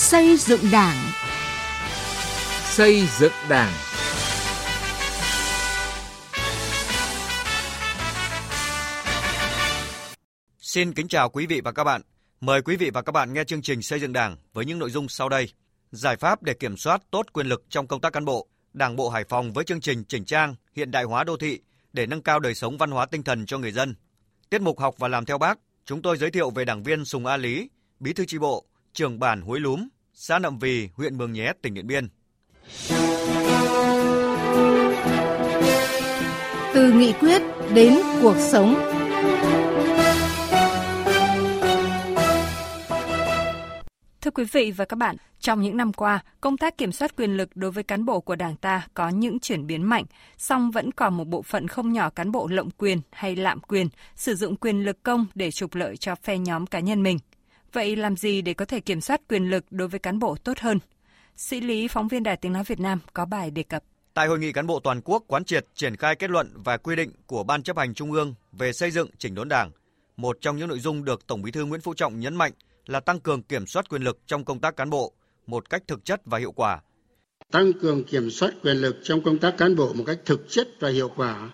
Xây 0.00 0.36
dựng 0.36 0.60
Đảng. 0.72 0.96
Xây 2.64 3.06
dựng 3.18 3.32
Đảng. 3.48 3.72
Xin 10.58 10.92
kính 10.92 11.08
chào 11.08 11.28
quý 11.28 11.46
vị 11.46 11.60
và 11.64 11.72
các 11.72 11.84
bạn. 11.84 12.02
Mời 12.40 12.62
quý 12.62 12.76
vị 12.76 12.90
và 12.94 13.02
các 13.02 13.12
bạn 13.12 13.32
nghe 13.32 13.44
chương 13.44 13.62
trình 13.62 13.82
Xây 13.82 14.00
dựng 14.00 14.12
Đảng 14.12 14.36
với 14.52 14.64
những 14.64 14.78
nội 14.78 14.90
dung 14.90 15.08
sau 15.08 15.28
đây. 15.28 15.48
Giải 15.90 16.16
pháp 16.16 16.42
để 16.42 16.54
kiểm 16.54 16.76
soát 16.76 17.02
tốt 17.10 17.26
quyền 17.32 17.46
lực 17.46 17.64
trong 17.68 17.86
công 17.86 18.00
tác 18.00 18.12
cán 18.12 18.24
bộ. 18.24 18.48
Đảng 18.72 18.96
bộ 18.96 19.08
Hải 19.08 19.24
Phòng 19.28 19.52
với 19.52 19.64
chương 19.64 19.80
trình 19.80 20.04
chỉnh 20.04 20.24
trang, 20.24 20.54
hiện 20.76 20.90
đại 20.90 21.04
hóa 21.04 21.24
đô 21.24 21.36
thị 21.36 21.60
để 21.92 22.06
nâng 22.06 22.22
cao 22.22 22.40
đời 22.40 22.54
sống 22.54 22.78
văn 22.78 22.90
hóa 22.90 23.06
tinh 23.06 23.22
thần 23.22 23.46
cho 23.46 23.58
người 23.58 23.72
dân. 23.72 23.94
Tiết 24.50 24.60
mục 24.60 24.78
học 24.78 24.94
và 24.98 25.08
làm 25.08 25.24
theo 25.24 25.38
bác, 25.38 25.58
chúng 25.84 26.02
tôi 26.02 26.16
giới 26.16 26.30
thiệu 26.30 26.50
về 26.50 26.64
đảng 26.64 26.82
viên 26.82 27.04
Sùng 27.04 27.26
A 27.26 27.36
Lý, 27.36 27.70
bí 28.00 28.12
thư 28.12 28.24
chi 28.24 28.38
bộ, 28.38 28.66
trưởng 28.92 29.18
bản 29.18 29.42
Hối 29.42 29.60
Lúm, 29.60 29.88
xã 30.14 30.38
Nậm 30.38 30.58
Vì, 30.58 30.88
huyện 30.94 31.18
Mường 31.18 31.32
Nhé, 31.32 31.52
tỉnh 31.62 31.74
Điện 31.74 31.86
Biên. 31.86 32.08
Từ 36.74 36.92
nghị 36.92 37.12
quyết 37.12 37.42
đến 37.74 37.98
cuộc 38.22 38.36
sống. 38.36 38.74
Thưa 44.20 44.30
quý 44.30 44.44
vị 44.52 44.70
và 44.70 44.84
các 44.84 44.96
bạn, 44.96 45.16
trong 45.38 45.60
những 45.60 45.76
năm 45.76 45.92
qua, 45.92 46.22
công 46.40 46.56
tác 46.56 46.78
kiểm 46.78 46.92
soát 46.92 47.16
quyền 47.16 47.36
lực 47.36 47.50
đối 47.54 47.70
với 47.70 47.84
cán 47.84 48.04
bộ 48.04 48.20
của 48.20 48.36
Đảng 48.36 48.56
ta 48.56 48.86
có 48.94 49.08
những 49.08 49.40
chuyển 49.40 49.66
biến 49.66 49.82
mạnh, 49.82 50.04
song 50.38 50.70
vẫn 50.70 50.92
còn 50.92 51.16
một 51.16 51.28
bộ 51.28 51.42
phận 51.42 51.68
không 51.68 51.92
nhỏ 51.92 52.10
cán 52.10 52.32
bộ 52.32 52.48
lộng 52.48 52.70
quyền 52.70 53.00
hay 53.10 53.36
lạm 53.36 53.60
quyền, 53.60 53.88
sử 54.16 54.34
dụng 54.34 54.56
quyền 54.56 54.84
lực 54.84 55.02
công 55.02 55.26
để 55.34 55.50
trục 55.50 55.74
lợi 55.74 55.96
cho 55.96 56.14
phe 56.14 56.38
nhóm 56.38 56.66
cá 56.66 56.80
nhân 56.80 57.02
mình. 57.02 57.18
Vậy 57.72 57.96
làm 57.96 58.16
gì 58.16 58.42
để 58.42 58.54
có 58.54 58.64
thể 58.64 58.80
kiểm 58.80 59.00
soát 59.00 59.20
quyền 59.28 59.50
lực 59.50 59.64
đối 59.70 59.88
với 59.88 60.00
cán 60.00 60.18
bộ 60.18 60.36
tốt 60.44 60.58
hơn? 60.58 60.78
Sĩ 61.36 61.60
Lý, 61.60 61.88
phóng 61.88 62.08
viên 62.08 62.22
Đài 62.22 62.36
Tiếng 62.36 62.52
Nói 62.52 62.64
Việt 62.66 62.80
Nam 62.80 63.00
có 63.12 63.24
bài 63.24 63.50
đề 63.50 63.62
cập. 63.62 63.82
Tại 64.14 64.28
hội 64.28 64.38
nghị 64.38 64.52
cán 64.52 64.66
bộ 64.66 64.80
toàn 64.80 65.00
quốc 65.04 65.24
quán 65.26 65.44
triệt 65.44 65.66
triển 65.74 65.96
khai 65.96 66.16
kết 66.16 66.30
luận 66.30 66.52
và 66.54 66.76
quy 66.76 66.96
định 66.96 67.10
của 67.26 67.44
Ban 67.44 67.62
chấp 67.62 67.76
hành 67.76 67.94
Trung 67.94 68.12
ương 68.12 68.34
về 68.52 68.72
xây 68.72 68.90
dựng 68.90 69.08
chỉnh 69.18 69.34
đốn 69.34 69.48
Đảng, 69.48 69.70
một 70.16 70.38
trong 70.40 70.56
những 70.56 70.68
nội 70.68 70.80
dung 70.80 71.04
được 71.04 71.26
Tổng 71.26 71.42
Bí 71.42 71.50
thư 71.50 71.64
Nguyễn 71.64 71.80
Phú 71.80 71.94
Trọng 71.94 72.20
nhấn 72.20 72.34
mạnh 72.34 72.52
là 72.86 73.00
tăng 73.00 73.20
cường 73.20 73.42
kiểm 73.42 73.66
soát 73.66 73.88
quyền 73.88 74.02
lực 74.02 74.18
trong 74.26 74.44
công 74.44 74.60
tác 74.60 74.76
cán 74.76 74.90
bộ 74.90 75.12
một 75.46 75.70
cách 75.70 75.82
thực 75.86 76.04
chất 76.04 76.20
và 76.24 76.38
hiệu 76.38 76.52
quả. 76.52 76.80
Tăng 77.52 77.72
cường 77.72 78.04
kiểm 78.04 78.30
soát 78.30 78.50
quyền 78.62 78.76
lực 78.76 78.96
trong 79.02 79.22
công 79.22 79.38
tác 79.38 79.54
cán 79.58 79.76
bộ 79.76 79.92
một 79.92 80.04
cách 80.06 80.18
thực 80.24 80.46
chất 80.48 80.68
và 80.80 80.88
hiệu 80.88 81.10
quả, 81.16 81.50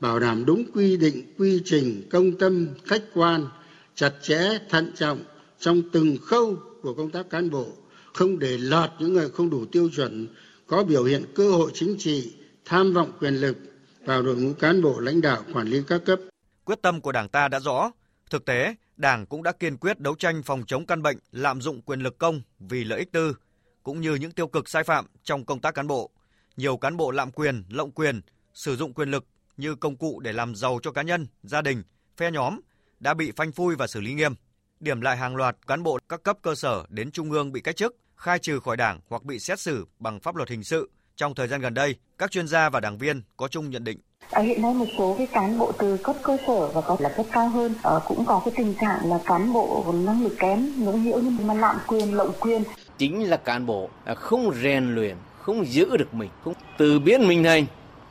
bảo 0.00 0.20
đảm 0.20 0.44
đúng 0.44 0.64
quy 0.74 0.96
định, 0.96 1.34
quy 1.38 1.62
trình, 1.64 2.08
công 2.10 2.38
tâm, 2.38 2.68
khách 2.84 3.02
quan, 3.14 3.46
chặt 3.94 4.12
chẽ, 4.22 4.58
thận 4.68 4.92
trọng 4.96 5.18
trong 5.60 5.82
từng 5.92 6.16
khâu 6.22 6.56
của 6.82 6.94
công 6.94 7.10
tác 7.10 7.30
cán 7.30 7.50
bộ, 7.50 7.66
không 8.14 8.38
để 8.38 8.58
lọt 8.58 8.90
những 8.98 9.12
người 9.12 9.30
không 9.30 9.50
đủ 9.50 9.64
tiêu 9.72 9.90
chuẩn, 9.96 10.26
có 10.66 10.84
biểu 10.84 11.04
hiện 11.04 11.24
cơ 11.34 11.50
hội 11.50 11.70
chính 11.74 11.96
trị, 11.98 12.34
tham 12.64 12.92
vọng 12.92 13.12
quyền 13.20 13.34
lực 13.34 13.56
vào 14.04 14.22
đội 14.22 14.36
ngũ 14.36 14.52
cán 14.52 14.82
bộ 14.82 15.00
lãnh 15.00 15.20
đạo 15.20 15.44
quản 15.52 15.66
lý 15.66 15.82
các 15.86 16.02
cấp. 16.04 16.18
Quyết 16.64 16.82
tâm 16.82 17.00
của 17.00 17.12
Đảng 17.12 17.28
ta 17.28 17.48
đã 17.48 17.60
rõ, 17.60 17.90
thực 18.30 18.44
tế 18.44 18.74
Đảng 18.96 19.26
cũng 19.26 19.42
đã 19.42 19.52
kiên 19.52 19.76
quyết 19.76 20.00
đấu 20.00 20.14
tranh 20.14 20.42
phòng 20.42 20.62
chống 20.66 20.86
căn 20.86 21.02
bệnh 21.02 21.18
lạm 21.32 21.60
dụng 21.60 21.82
quyền 21.82 22.00
lực 22.00 22.18
công 22.18 22.42
vì 22.58 22.84
lợi 22.84 22.98
ích 22.98 23.12
tư, 23.12 23.36
cũng 23.82 24.00
như 24.00 24.14
những 24.14 24.32
tiêu 24.32 24.46
cực 24.46 24.68
sai 24.68 24.84
phạm 24.84 25.06
trong 25.22 25.44
công 25.44 25.60
tác 25.60 25.74
cán 25.74 25.86
bộ. 25.86 26.10
Nhiều 26.56 26.76
cán 26.76 26.96
bộ 26.96 27.10
lạm 27.10 27.30
quyền, 27.30 27.64
lộng 27.70 27.90
quyền, 27.90 28.20
sử 28.54 28.76
dụng 28.76 28.94
quyền 28.94 29.10
lực 29.10 29.24
như 29.56 29.74
công 29.74 29.96
cụ 29.96 30.20
để 30.20 30.32
làm 30.32 30.54
giàu 30.54 30.78
cho 30.82 30.92
cá 30.92 31.02
nhân, 31.02 31.26
gia 31.42 31.62
đình, 31.62 31.82
phe 32.16 32.30
nhóm 32.30 32.60
đã 33.00 33.14
bị 33.14 33.32
phanh 33.36 33.52
phui 33.52 33.76
và 33.76 33.86
xử 33.86 34.00
lý 34.00 34.14
nghiêm. 34.14 34.34
Điểm 34.80 35.00
lại 35.00 35.16
hàng 35.16 35.36
loạt 35.36 35.56
cán 35.66 35.82
bộ 35.82 35.98
các 36.08 36.22
cấp 36.22 36.38
cơ 36.42 36.54
sở 36.54 36.84
đến 36.88 37.10
trung 37.10 37.30
ương 37.30 37.52
bị 37.52 37.60
cách 37.60 37.76
chức, 37.76 37.96
khai 38.16 38.38
trừ 38.38 38.60
khỏi 38.60 38.76
đảng 38.76 39.00
hoặc 39.08 39.22
bị 39.24 39.38
xét 39.38 39.60
xử 39.60 39.86
bằng 39.98 40.20
pháp 40.20 40.36
luật 40.36 40.48
hình 40.48 40.64
sự. 40.64 40.90
Trong 41.16 41.34
thời 41.34 41.48
gian 41.48 41.60
gần 41.60 41.74
đây, 41.74 41.96
các 42.18 42.30
chuyên 42.30 42.48
gia 42.48 42.70
và 42.70 42.80
đảng 42.80 42.98
viên 42.98 43.22
có 43.36 43.48
chung 43.48 43.70
nhận 43.70 43.84
định. 43.84 43.98
À, 44.30 44.42
hiện 44.42 44.62
nay 44.62 44.74
một 44.74 44.86
số 44.98 45.14
cái 45.18 45.26
cán 45.26 45.58
bộ 45.58 45.72
từ 45.78 45.96
cấp 45.96 46.16
cơ 46.22 46.36
sở 46.46 46.68
và 46.68 46.80
có 46.80 46.96
là 47.00 47.08
cấp 47.16 47.26
cao 47.32 47.48
hơn 47.48 47.74
à, 47.82 47.90
cũng 48.06 48.24
có 48.24 48.42
cái 48.44 48.54
tình 48.56 48.74
trạng 48.80 49.10
là 49.10 49.20
cán 49.26 49.52
bộ 49.52 49.94
năng 50.06 50.22
lực 50.22 50.36
kém 50.38 50.84
ngưỡng 50.84 51.02
nhiễu 51.04 51.18
nhưng 51.18 51.46
mà 51.46 51.54
lạm 51.54 51.76
quyền 51.86 52.14
lộng 52.14 52.32
quyền. 52.40 52.62
Chính 52.98 53.30
là 53.30 53.36
cán 53.36 53.66
bộ 53.66 53.90
không 54.16 54.54
rèn 54.62 54.94
luyện 54.94 55.16
không 55.38 55.66
giữ 55.66 55.96
được 55.96 56.14
mình 56.14 56.30
không 56.44 56.54
từ 56.78 56.98
biến 56.98 57.28
mình 57.28 57.44
thành 57.44 57.66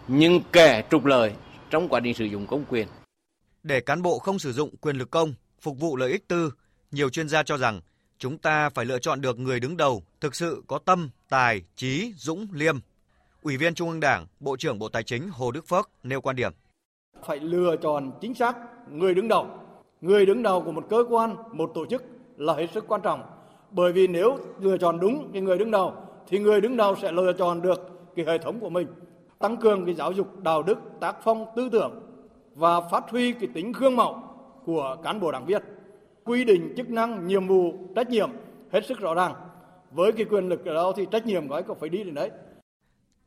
nhưng 0.08 0.42
kẻ 0.52 0.84
trục 0.92 1.06
lợi 1.06 1.34
trong 1.70 1.90
quá 1.90 2.00
trình 2.04 2.14
sử 2.14 2.26
dụng 2.26 2.48
công 2.48 2.66
quyền. 2.70 2.88
Để 3.64 3.80
cán 3.80 4.02
bộ 4.02 4.20
không 4.20 4.40
sử 4.40 4.52
dụng 4.52 4.70
quyền 4.82 4.96
lực 4.96 5.12
công 5.12 5.34
phục 5.62 5.80
vụ 5.80 5.96
lợi 5.96 6.12
ích 6.12 6.28
tư 6.28 6.52
nhiều 6.92 7.10
chuyên 7.10 7.30
gia 7.30 7.44
cho 7.44 7.58
rằng 7.58 7.82
chúng 8.18 8.38
ta 8.38 8.70
phải 8.70 8.86
lựa 8.86 9.00
chọn 9.00 9.22
được 9.22 9.40
người 9.40 9.60
đứng 9.60 9.78
đầu 9.78 10.04
thực 10.22 10.36
sự 10.36 10.64
có 10.68 10.80
tâm 10.86 11.10
tài 11.30 11.62
trí 11.76 12.14
dũng 12.18 12.48
liêm 12.52 12.80
Ủy 13.42 13.58
viên 13.58 13.74
Trung 13.74 13.90
ương 13.90 14.00
Đảng, 14.00 14.26
Bộ 14.40 14.58
trưởng 14.58 14.80
Bộ 14.80 14.90
Tài 14.90 15.04
chính 15.04 15.30
Hồ 15.30 15.52
Đức 15.52 15.68
Phước 15.68 15.90
nêu 16.04 16.22
quan 16.22 16.36
điểm. 16.36 16.52
Phải 17.26 17.40
lựa 17.40 17.76
chọn 17.76 18.12
chính 18.22 18.34
xác 18.34 18.58
người 18.92 19.14
đứng 19.14 19.28
đầu. 19.28 19.48
Người 20.02 20.26
đứng 20.26 20.44
đầu 20.44 20.62
của 20.62 20.72
một 20.72 20.86
cơ 20.90 21.04
quan, 21.10 21.36
một 21.52 21.72
tổ 21.76 21.86
chức 21.86 22.04
là 22.38 22.54
hết 22.54 22.68
sức 22.74 22.86
quan 22.88 23.02
trọng. 23.02 23.22
Bởi 23.72 23.92
vì 23.94 24.08
nếu 24.08 24.38
lựa 24.60 24.78
chọn 24.78 25.00
đúng 25.00 25.30
cái 25.34 25.42
người 25.42 25.58
đứng 25.58 25.72
đầu 25.72 25.94
thì 26.28 26.40
người 26.40 26.62
đứng 26.62 26.78
đầu 26.78 26.96
sẽ 27.02 27.12
lựa 27.12 27.34
chọn 27.34 27.62
được 27.62 27.80
cái 28.16 28.26
hệ 28.26 28.38
thống 28.38 28.60
của 28.60 28.70
mình. 28.70 28.88
Tăng 29.40 29.58
cường 29.58 29.86
cái 29.86 29.96
giáo 29.96 30.12
dục 30.12 30.44
đạo 30.44 30.64
đức, 30.64 30.78
tác 31.00 31.16
phong 31.24 31.46
tư 31.56 31.70
tưởng 31.72 32.02
và 32.56 32.82
phát 32.82 33.04
huy 33.10 33.34
cái 33.34 33.50
tính 33.54 33.72
gương 33.72 33.96
mẫu 33.96 34.29
của 34.70 34.98
cán 35.04 35.20
bộ 35.20 35.32
đảng 35.32 35.46
viên. 35.46 35.62
Quy 36.24 36.44
định 36.44 36.74
chức 36.78 36.90
năng, 36.90 37.28
nhiệm 37.28 37.48
vụ, 37.48 37.74
trách 37.96 38.10
nhiệm 38.10 38.30
hết 38.72 38.86
sức 38.86 39.00
rõ 39.00 39.14
ràng. 39.14 39.34
Với 39.92 40.12
cái 40.12 40.26
quyền 40.26 40.50
lực 40.50 40.66
ở 40.66 40.74
đó 40.74 40.94
thì 40.96 41.06
trách 41.12 41.26
nhiệm 41.26 41.48
của 41.48 41.54
ấy 41.54 41.64
có 41.64 41.74
phải 41.80 41.90
đi 41.90 42.04
đến 42.04 42.14
đấy. 42.14 42.30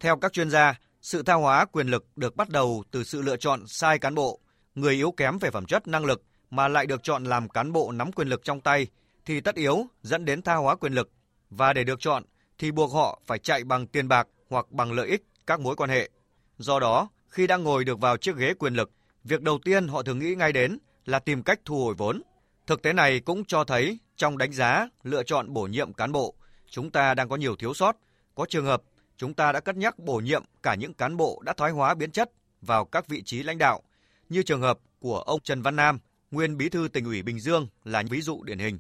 Theo 0.00 0.16
các 0.16 0.32
chuyên 0.32 0.50
gia, 0.50 0.75
sự 1.00 1.22
tha 1.22 1.34
hóa 1.34 1.64
quyền 1.64 1.86
lực 1.86 2.04
được 2.16 2.36
bắt 2.36 2.48
đầu 2.48 2.84
từ 2.91 3.04
sự 3.04 3.22
lựa 3.22 3.36
chọn 3.36 3.66
sai 3.66 3.98
cán 3.98 4.14
bộ, 4.14 4.41
người 4.75 4.94
yếu 4.94 5.12
kém 5.12 5.38
về 5.38 5.50
phẩm 5.50 5.66
chất 5.66 5.88
năng 5.88 6.04
lực 6.04 6.22
mà 6.50 6.69
lại 6.69 6.86
được 6.86 7.02
chọn 7.02 7.25
làm 7.25 7.48
cán 7.48 7.72
bộ 7.72 7.92
nắm 7.92 8.12
quyền 8.12 8.28
lực 8.28 8.44
trong 8.44 8.60
tay 8.60 8.86
thì 9.26 9.41
tất 9.41 9.54
yếu 9.54 9.86
dẫn 10.02 10.25
đến 10.25 10.42
tha 10.42 10.54
hóa 10.54 10.75
quyền 10.75 10.92
lực 10.92 11.10
và 11.50 11.72
để 11.72 11.84
được 11.84 12.00
chọn 12.00 12.22
thì 12.58 12.70
buộc 12.70 12.92
họ 12.92 13.20
phải 13.26 13.38
chạy 13.38 13.64
bằng 13.64 13.86
tiền 13.86 14.08
bạc 14.08 14.28
hoặc 14.50 14.66
bằng 14.70 14.92
lợi 14.92 15.08
ích 15.08 15.22
các 15.47 15.60
mối 15.60 15.76
quan 15.76 15.91
hệ. 15.91 16.10
Do 16.58 16.81
đó, 16.81 17.08
khi 17.28 17.47
đang 17.47 17.62
ngồi 17.62 17.84
được 17.84 18.00
vào 18.00 18.16
chiếc 18.16 18.36
ghế 18.36 18.54
quyền 18.54 18.75
lực, 18.75 18.91
việc 19.25 19.42
đầu 19.42 19.58
tiên 19.64 19.88
họ 19.88 20.02
thường 20.02 20.19
nghĩ 20.19 20.34
ngay 20.34 20.52
đến 20.52 20.78
là 21.06 21.18
tìm 21.18 21.42
cách 21.42 21.60
thu 21.64 21.84
hồi 21.84 21.94
vốn. 21.94 22.22
Thực 22.66 22.82
tế 22.82 22.92
này 22.92 23.20
cũng 23.20 23.44
cho 23.44 23.64
thấy 23.64 23.98
trong 24.16 24.38
đánh 24.38 24.52
giá, 24.52 24.88
lựa 25.02 25.22
chọn 25.22 25.52
bổ 25.52 25.62
nhiệm 25.62 25.92
cán 25.92 26.12
bộ, 26.12 26.34
chúng 26.70 26.90
ta 26.90 27.14
đang 27.14 27.28
có 27.28 27.36
nhiều 27.36 27.56
thiếu 27.56 27.74
sót, 27.74 27.96
có 28.34 28.46
trường 28.48 28.64
hợp 28.64 28.82
chúng 29.16 29.34
ta 29.34 29.52
đã 29.52 29.60
cất 29.60 29.76
nhắc 29.76 29.98
bổ 29.98 30.16
nhiệm 30.16 30.44
cả 30.62 30.74
những 30.74 30.94
cán 30.94 31.16
bộ 31.16 31.42
đã 31.44 31.52
thoái 31.52 31.72
hóa 31.72 31.94
biến 31.94 32.10
chất 32.10 32.30
vào 32.60 32.84
các 32.84 33.08
vị 33.08 33.22
trí 33.22 33.42
lãnh 33.42 33.58
đạo, 33.58 33.82
như 34.28 34.42
trường 34.42 34.60
hợp 34.60 34.78
của 35.00 35.18
ông 35.18 35.40
Trần 35.40 35.62
Văn 35.62 35.76
Nam, 35.76 35.98
nguyên 36.30 36.56
bí 36.56 36.68
thư 36.68 36.88
tỉnh 36.88 37.04
ủy 37.04 37.22
Bình 37.22 37.40
Dương 37.40 37.66
là 37.84 38.02
ví 38.10 38.20
dụ 38.20 38.42
điển 38.42 38.58
hình. 38.58 38.78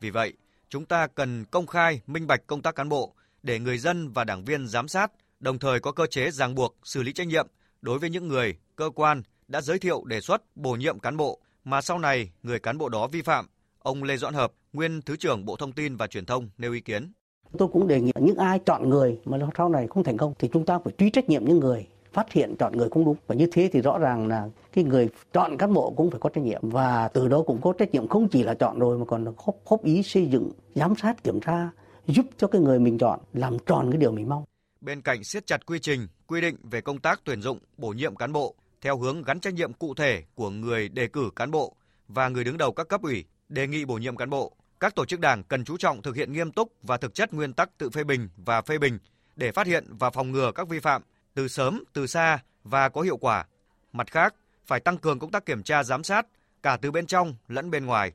Vì 0.00 0.10
vậy, 0.10 0.32
chúng 0.68 0.86
ta 0.86 1.06
cần 1.06 1.44
công 1.44 1.66
khai, 1.66 2.00
minh 2.06 2.26
bạch 2.26 2.46
công 2.46 2.62
tác 2.62 2.74
cán 2.74 2.88
bộ 2.88 3.14
để 3.42 3.58
người 3.58 3.78
dân 3.78 4.12
và 4.12 4.24
đảng 4.24 4.44
viên 4.44 4.68
giám 4.68 4.88
sát, 4.88 5.12
đồng 5.40 5.58
thời 5.58 5.80
có 5.80 5.92
cơ 5.92 6.06
chế 6.06 6.30
ràng 6.30 6.54
buộc 6.54 6.76
xử 6.84 7.02
lý 7.02 7.12
trách 7.12 7.26
nhiệm 7.26 7.46
đối 7.82 7.98
với 7.98 8.10
những 8.10 8.28
người, 8.28 8.56
cơ 8.76 8.90
quan 8.94 9.22
đã 9.48 9.60
giới 9.60 9.78
thiệu 9.78 10.04
đề 10.04 10.20
xuất 10.20 10.56
bổ 10.56 10.72
nhiệm 10.72 10.98
cán 10.98 11.16
bộ 11.16 11.40
mà 11.70 11.80
sau 11.80 11.98
này 11.98 12.30
người 12.42 12.58
cán 12.58 12.78
bộ 12.78 12.88
đó 12.88 13.06
vi 13.06 13.22
phạm. 13.22 13.46
Ông 13.78 14.02
Lê 14.02 14.16
Doãn 14.16 14.34
Hợp, 14.34 14.52
nguyên 14.72 15.02
Thứ 15.02 15.16
trưởng 15.16 15.44
Bộ 15.44 15.56
Thông 15.56 15.72
tin 15.72 15.96
và 15.96 16.06
Truyền 16.06 16.26
thông 16.26 16.48
nêu 16.58 16.72
ý 16.72 16.80
kiến. 16.80 17.12
Tôi 17.58 17.68
cũng 17.72 17.88
đề 17.88 18.00
nghị 18.00 18.12
những 18.20 18.36
ai 18.36 18.58
chọn 18.66 18.88
người 18.88 19.18
mà 19.24 19.38
sau 19.56 19.68
này 19.68 19.86
không 19.90 20.04
thành 20.04 20.16
công 20.16 20.34
thì 20.38 20.48
chúng 20.52 20.66
ta 20.66 20.78
phải 20.84 20.92
truy 20.98 21.10
trách 21.10 21.28
nhiệm 21.28 21.44
những 21.44 21.60
người 21.60 21.86
phát 22.12 22.32
hiện 22.32 22.56
chọn 22.58 22.76
người 22.76 22.88
không 22.90 23.04
đúng 23.04 23.16
và 23.26 23.34
như 23.34 23.48
thế 23.52 23.70
thì 23.72 23.80
rõ 23.80 23.98
ràng 23.98 24.28
là 24.28 24.48
cái 24.72 24.84
người 24.84 25.08
chọn 25.32 25.56
cán 25.56 25.74
bộ 25.74 25.90
cũng 25.96 26.10
phải 26.10 26.20
có 26.20 26.30
trách 26.30 26.44
nhiệm 26.44 26.70
và 26.70 27.08
từ 27.08 27.28
đó 27.28 27.42
cũng 27.46 27.60
có 27.62 27.72
trách 27.78 27.90
nhiệm 27.90 28.08
không 28.08 28.28
chỉ 28.28 28.42
là 28.42 28.54
chọn 28.54 28.78
rồi 28.78 28.98
mà 28.98 29.04
còn 29.04 29.24
góp, 29.24 29.56
góp 29.66 29.84
ý 29.84 30.02
xây 30.02 30.26
dựng 30.26 30.50
giám 30.74 30.94
sát 30.96 31.24
kiểm 31.24 31.40
tra 31.40 31.70
giúp 32.06 32.26
cho 32.36 32.46
cái 32.46 32.60
người 32.60 32.78
mình 32.78 32.98
chọn 32.98 33.20
làm 33.32 33.56
tròn 33.66 33.90
cái 33.90 33.98
điều 33.98 34.12
mình 34.12 34.28
mong 34.28 34.44
bên 34.80 35.00
cạnh 35.00 35.24
siết 35.24 35.46
chặt 35.46 35.66
quy 35.66 35.78
trình 35.78 36.08
quy 36.26 36.40
định 36.40 36.56
về 36.62 36.80
công 36.80 36.98
tác 36.98 37.20
tuyển 37.24 37.42
dụng 37.42 37.58
bổ 37.76 37.88
nhiệm 37.88 38.16
cán 38.16 38.32
bộ 38.32 38.54
theo 38.80 38.98
hướng 38.98 39.22
gắn 39.22 39.40
trách 39.40 39.54
nhiệm 39.54 39.72
cụ 39.72 39.94
thể 39.94 40.22
của 40.34 40.50
người 40.50 40.88
đề 40.88 41.06
cử 41.06 41.30
cán 41.36 41.50
bộ 41.50 41.76
và 42.08 42.28
người 42.28 42.44
đứng 42.44 42.58
đầu 42.58 42.72
các 42.72 42.88
cấp 42.88 43.02
ủy 43.02 43.24
đề 43.48 43.66
nghị 43.66 43.84
bổ 43.84 43.94
nhiệm 43.94 44.16
cán 44.16 44.30
bộ 44.30 44.56
các 44.80 44.94
tổ 44.94 45.04
chức 45.04 45.20
đảng 45.20 45.42
cần 45.42 45.64
chú 45.64 45.76
trọng 45.76 46.02
thực 46.02 46.16
hiện 46.16 46.32
nghiêm 46.32 46.52
túc 46.52 46.72
và 46.82 46.96
thực 46.96 47.14
chất 47.14 47.34
nguyên 47.34 47.52
tắc 47.52 47.78
tự 47.78 47.90
phê 47.90 48.04
bình 48.04 48.28
và 48.36 48.62
phê 48.62 48.78
bình 48.78 48.98
để 49.36 49.52
phát 49.52 49.66
hiện 49.66 49.84
và 49.88 50.10
phòng 50.10 50.32
ngừa 50.32 50.52
các 50.54 50.68
vi 50.68 50.80
phạm 50.80 51.02
từ 51.34 51.48
sớm, 51.48 51.84
từ 51.92 52.06
xa 52.06 52.38
và 52.64 52.88
có 52.88 53.00
hiệu 53.00 53.16
quả. 53.16 53.46
Mặt 53.92 54.10
khác, 54.10 54.34
phải 54.66 54.80
tăng 54.80 54.98
cường 54.98 55.18
công 55.18 55.30
tác 55.30 55.46
kiểm 55.46 55.62
tra 55.62 55.84
giám 55.84 56.04
sát 56.04 56.26
cả 56.62 56.76
từ 56.82 56.90
bên 56.90 57.06
trong 57.06 57.34
lẫn 57.48 57.70
bên 57.70 57.86
ngoài. 57.86 58.12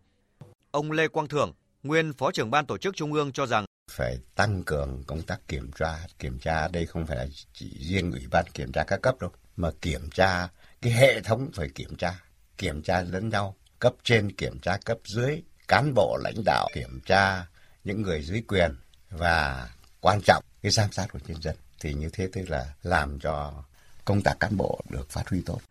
Ông 0.72 0.92
Lê 0.92 1.08
Quang 1.08 1.28
Thưởng, 1.28 1.54
nguyên 1.84 2.14
Phó 2.14 2.32
trưởng 2.32 2.52
ban 2.52 2.66
tổ 2.66 2.78
chức 2.78 2.96
Trung 2.96 3.14
ương 3.14 3.32
cho 3.32 3.46
rằng 3.46 3.66
phải 3.92 4.18
tăng 4.36 4.64
cường 4.64 5.04
công 5.08 5.22
tác 5.22 5.48
kiểm 5.48 5.72
tra. 5.72 5.98
Kiểm 6.20 6.40
tra 6.40 6.68
đây 6.68 6.86
không 6.86 7.06
phải 7.06 7.18
là 7.18 7.26
chỉ 7.54 7.78
riêng 7.80 8.12
ủy 8.12 8.28
ban 8.32 8.46
kiểm 8.54 8.72
tra 8.72 8.84
các 8.84 9.02
cấp 9.02 9.16
đâu, 9.20 9.32
mà 9.56 9.72
kiểm 9.82 10.10
tra 10.10 10.48
cái 10.82 10.92
hệ 10.92 11.22
thống 11.22 11.50
phải 11.54 11.70
kiểm 11.76 11.96
tra, 11.96 12.20
kiểm 12.58 12.82
tra 12.82 13.02
lẫn 13.02 13.30
nhau, 13.30 13.56
cấp 13.80 13.94
trên 14.04 14.32
kiểm 14.32 14.60
tra 14.60 14.78
cấp 14.86 14.98
dưới, 15.06 15.44
cán 15.68 15.94
bộ 15.96 16.18
lãnh 16.24 16.44
đạo 16.46 16.68
kiểm 16.74 17.00
tra 17.06 17.46
những 17.84 18.02
người 18.02 18.22
dưới 18.22 18.44
quyền 18.48 18.72
và 19.10 19.70
quan 20.02 20.20
trọng 20.26 20.44
cái 20.62 20.72
giám 20.72 20.92
sát 20.92 21.08
của 21.12 21.20
nhân 21.28 21.42
dân. 21.42 21.56
Thì 21.80 21.94
như 21.94 22.10
thế 22.14 22.30
tức 22.34 22.50
là 22.50 22.74
làm 22.84 23.20
cho 23.20 23.64
công 24.06 24.22
tác 24.22 24.40
cán 24.40 24.58
bộ 24.58 24.82
được 24.90 25.10
phát 25.10 25.30
huy 25.30 25.42
tốt. 25.46 25.62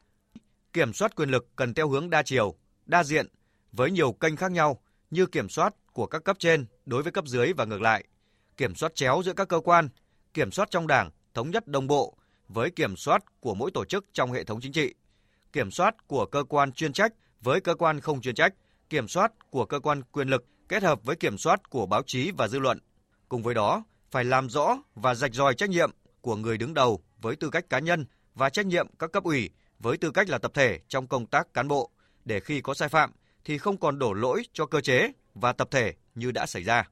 Kiểm 0.72 0.92
soát 0.92 1.16
quyền 1.16 1.28
lực 1.28 1.48
cần 1.56 1.74
theo 1.74 1.88
hướng 1.88 2.10
đa 2.10 2.22
chiều, 2.22 2.54
đa 2.86 3.04
diện 3.04 3.26
với 3.72 3.90
nhiều 3.90 4.12
kênh 4.12 4.36
khác 4.36 4.50
nhau 4.50 4.82
như 5.10 5.26
kiểm 5.26 5.48
soát 5.48 5.74
của 5.92 6.06
các 6.06 6.24
cấp 6.24 6.36
trên 6.38 6.66
đối 6.86 7.02
với 7.02 7.12
cấp 7.12 7.24
dưới 7.26 7.52
và 7.52 7.64
ngược 7.64 7.80
lại, 7.80 8.04
kiểm 8.56 8.74
soát 8.74 8.94
chéo 8.94 9.22
giữa 9.24 9.32
các 9.32 9.48
cơ 9.48 9.60
quan, 9.60 9.88
kiểm 10.34 10.50
soát 10.50 10.68
trong 10.70 10.86
Đảng 10.86 11.10
thống 11.34 11.50
nhất 11.50 11.68
đồng 11.68 11.86
bộ 11.86 12.18
với 12.48 12.70
kiểm 12.70 12.96
soát 12.96 13.40
của 13.40 13.54
mỗi 13.54 13.70
tổ 13.70 13.84
chức 13.84 14.04
trong 14.12 14.32
hệ 14.32 14.44
thống 14.44 14.60
chính 14.60 14.72
trị, 14.72 14.94
kiểm 15.52 15.70
soát 15.70 16.06
của 16.06 16.26
cơ 16.26 16.44
quan 16.44 16.72
chuyên 16.72 16.92
trách 16.92 17.12
với 17.40 17.60
cơ 17.60 17.74
quan 17.74 18.00
không 18.00 18.20
chuyên 18.20 18.34
trách, 18.34 18.54
kiểm 18.90 19.08
soát 19.08 19.32
của 19.50 19.64
cơ 19.64 19.80
quan 19.80 20.02
quyền 20.02 20.28
lực 20.28 20.44
kết 20.68 20.82
hợp 20.82 21.04
với 21.04 21.16
kiểm 21.16 21.38
soát 21.38 21.70
của 21.70 21.86
báo 21.86 22.02
chí 22.06 22.30
và 22.36 22.48
dư 22.48 22.58
luận. 22.58 22.78
Cùng 23.28 23.42
với 23.42 23.54
đó, 23.54 23.84
phải 24.10 24.24
làm 24.24 24.48
rõ 24.48 24.78
và 24.94 25.14
rạch 25.14 25.34
ròi 25.34 25.54
trách 25.54 25.70
nhiệm 25.70 25.90
của 26.20 26.36
người 26.36 26.58
đứng 26.58 26.74
đầu 26.74 27.00
với 27.20 27.36
tư 27.36 27.50
cách 27.50 27.70
cá 27.70 27.78
nhân 27.78 28.06
và 28.34 28.50
trách 28.50 28.66
nhiệm 28.66 28.86
các 28.98 29.12
cấp 29.12 29.24
ủy 29.24 29.50
với 29.78 29.96
tư 29.96 30.10
cách 30.10 30.28
là 30.28 30.38
tập 30.38 30.50
thể 30.54 30.80
trong 30.88 31.06
công 31.06 31.26
tác 31.26 31.54
cán 31.54 31.68
bộ 31.68 31.90
để 32.24 32.40
khi 32.40 32.60
có 32.60 32.74
sai 32.74 32.88
phạm 32.88 33.12
thì 33.44 33.58
không 33.58 33.76
còn 33.76 33.98
đổ 33.98 34.12
lỗi 34.12 34.42
cho 34.52 34.66
cơ 34.66 34.80
chế 34.80 35.12
và 35.34 35.52
tập 35.52 35.68
thể 35.70 35.94
như 36.14 36.30
đã 36.30 36.46
xảy 36.46 36.62
ra. 36.62 36.88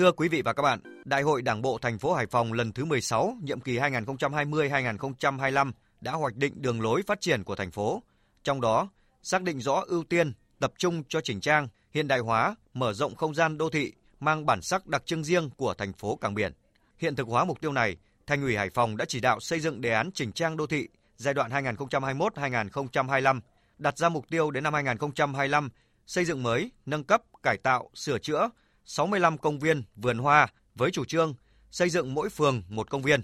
Thưa 0.00 0.12
quý 0.12 0.28
vị 0.28 0.42
và 0.42 0.52
các 0.52 0.62
bạn, 0.62 0.80
Đại 1.04 1.22
hội 1.22 1.42
Đảng 1.42 1.62
bộ 1.62 1.78
thành 1.78 1.98
phố 1.98 2.14
Hải 2.14 2.26
Phòng 2.26 2.52
lần 2.52 2.72
thứ 2.72 2.84
16, 2.84 3.36
nhiệm 3.42 3.60
kỳ 3.60 3.78
2020-2025 3.78 5.72
đã 6.00 6.12
hoạch 6.12 6.36
định 6.36 6.62
đường 6.62 6.80
lối 6.80 7.02
phát 7.06 7.20
triển 7.20 7.44
của 7.44 7.54
thành 7.54 7.70
phố, 7.70 8.02
trong 8.44 8.60
đó 8.60 8.88
xác 9.22 9.42
định 9.42 9.60
rõ 9.60 9.84
ưu 9.86 10.04
tiên, 10.04 10.32
tập 10.58 10.72
trung 10.78 11.02
cho 11.08 11.20
chỉnh 11.20 11.40
trang, 11.40 11.68
hiện 11.90 12.08
đại 12.08 12.18
hóa, 12.18 12.54
mở 12.74 12.92
rộng 12.92 13.14
không 13.14 13.34
gian 13.34 13.58
đô 13.58 13.70
thị 13.70 13.92
mang 14.20 14.46
bản 14.46 14.62
sắc 14.62 14.86
đặc 14.86 15.02
trưng 15.06 15.24
riêng 15.24 15.50
của 15.56 15.74
thành 15.74 15.92
phố 15.92 16.16
Cảng 16.16 16.34
Biển. 16.34 16.52
Hiện 16.98 17.16
thực 17.16 17.28
hóa 17.28 17.44
mục 17.44 17.60
tiêu 17.60 17.72
này, 17.72 17.96
Thành 18.26 18.42
ủy 18.42 18.56
Hải 18.56 18.70
Phòng 18.70 18.96
đã 18.96 19.04
chỉ 19.04 19.20
đạo 19.20 19.40
xây 19.40 19.60
dựng 19.60 19.80
đề 19.80 19.92
án 19.92 20.10
chỉnh 20.14 20.32
trang 20.32 20.56
đô 20.56 20.66
thị 20.66 20.88
giai 21.16 21.34
đoạn 21.34 21.50
2021-2025, 21.50 23.40
đặt 23.78 23.98
ra 23.98 24.08
mục 24.08 24.28
tiêu 24.30 24.50
đến 24.50 24.64
năm 24.64 24.74
2025 24.74 25.68
xây 26.06 26.24
dựng 26.24 26.42
mới, 26.42 26.70
nâng 26.86 27.04
cấp, 27.04 27.22
cải 27.42 27.56
tạo, 27.56 27.90
sửa 27.94 28.18
chữa 28.18 28.48
65 28.92 29.38
công 29.38 29.58
viên, 29.58 29.82
vườn 29.96 30.18
hoa 30.18 30.48
với 30.74 30.90
chủ 30.90 31.04
trương 31.04 31.34
xây 31.70 31.90
dựng 31.90 32.14
mỗi 32.14 32.30
phường 32.30 32.62
một 32.68 32.90
công 32.90 33.02
viên. 33.02 33.22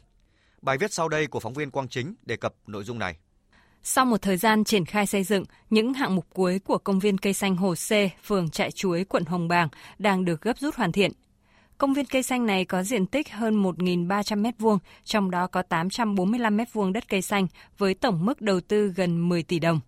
Bài 0.62 0.78
viết 0.78 0.92
sau 0.92 1.08
đây 1.08 1.26
của 1.26 1.40
phóng 1.40 1.54
viên 1.54 1.70
Quang 1.70 1.88
Chính 1.88 2.14
đề 2.22 2.36
cập 2.36 2.54
nội 2.66 2.84
dung 2.84 2.98
này. 2.98 3.16
Sau 3.82 4.04
một 4.04 4.22
thời 4.22 4.36
gian 4.36 4.64
triển 4.64 4.84
khai 4.84 5.06
xây 5.06 5.24
dựng, 5.24 5.44
những 5.70 5.94
hạng 5.94 6.14
mục 6.14 6.26
cuối 6.34 6.58
của 6.58 6.78
công 6.78 6.98
viên 6.98 7.18
cây 7.18 7.32
xanh 7.32 7.56
Hồ 7.56 7.74
C, 7.74 7.90
phường 8.24 8.50
Trại 8.50 8.70
Chuối, 8.70 9.04
quận 9.04 9.24
Hồng 9.24 9.48
Bàng 9.48 9.68
đang 9.98 10.24
được 10.24 10.40
gấp 10.40 10.58
rút 10.58 10.74
hoàn 10.74 10.92
thiện. 10.92 11.12
Công 11.78 11.94
viên 11.94 12.06
cây 12.06 12.22
xanh 12.22 12.46
này 12.46 12.64
có 12.64 12.82
diện 12.82 13.06
tích 13.06 13.32
hơn 13.32 13.62
1.300 13.62 14.42
m2, 14.42 14.78
trong 15.04 15.30
đó 15.30 15.46
có 15.46 15.62
845 15.62 16.56
m2 16.56 16.92
đất 16.92 17.08
cây 17.08 17.22
xanh 17.22 17.46
với 17.78 17.94
tổng 17.94 18.26
mức 18.26 18.40
đầu 18.40 18.60
tư 18.60 18.92
gần 18.96 19.28
10 19.28 19.42
tỷ 19.42 19.58
đồng. 19.58 19.80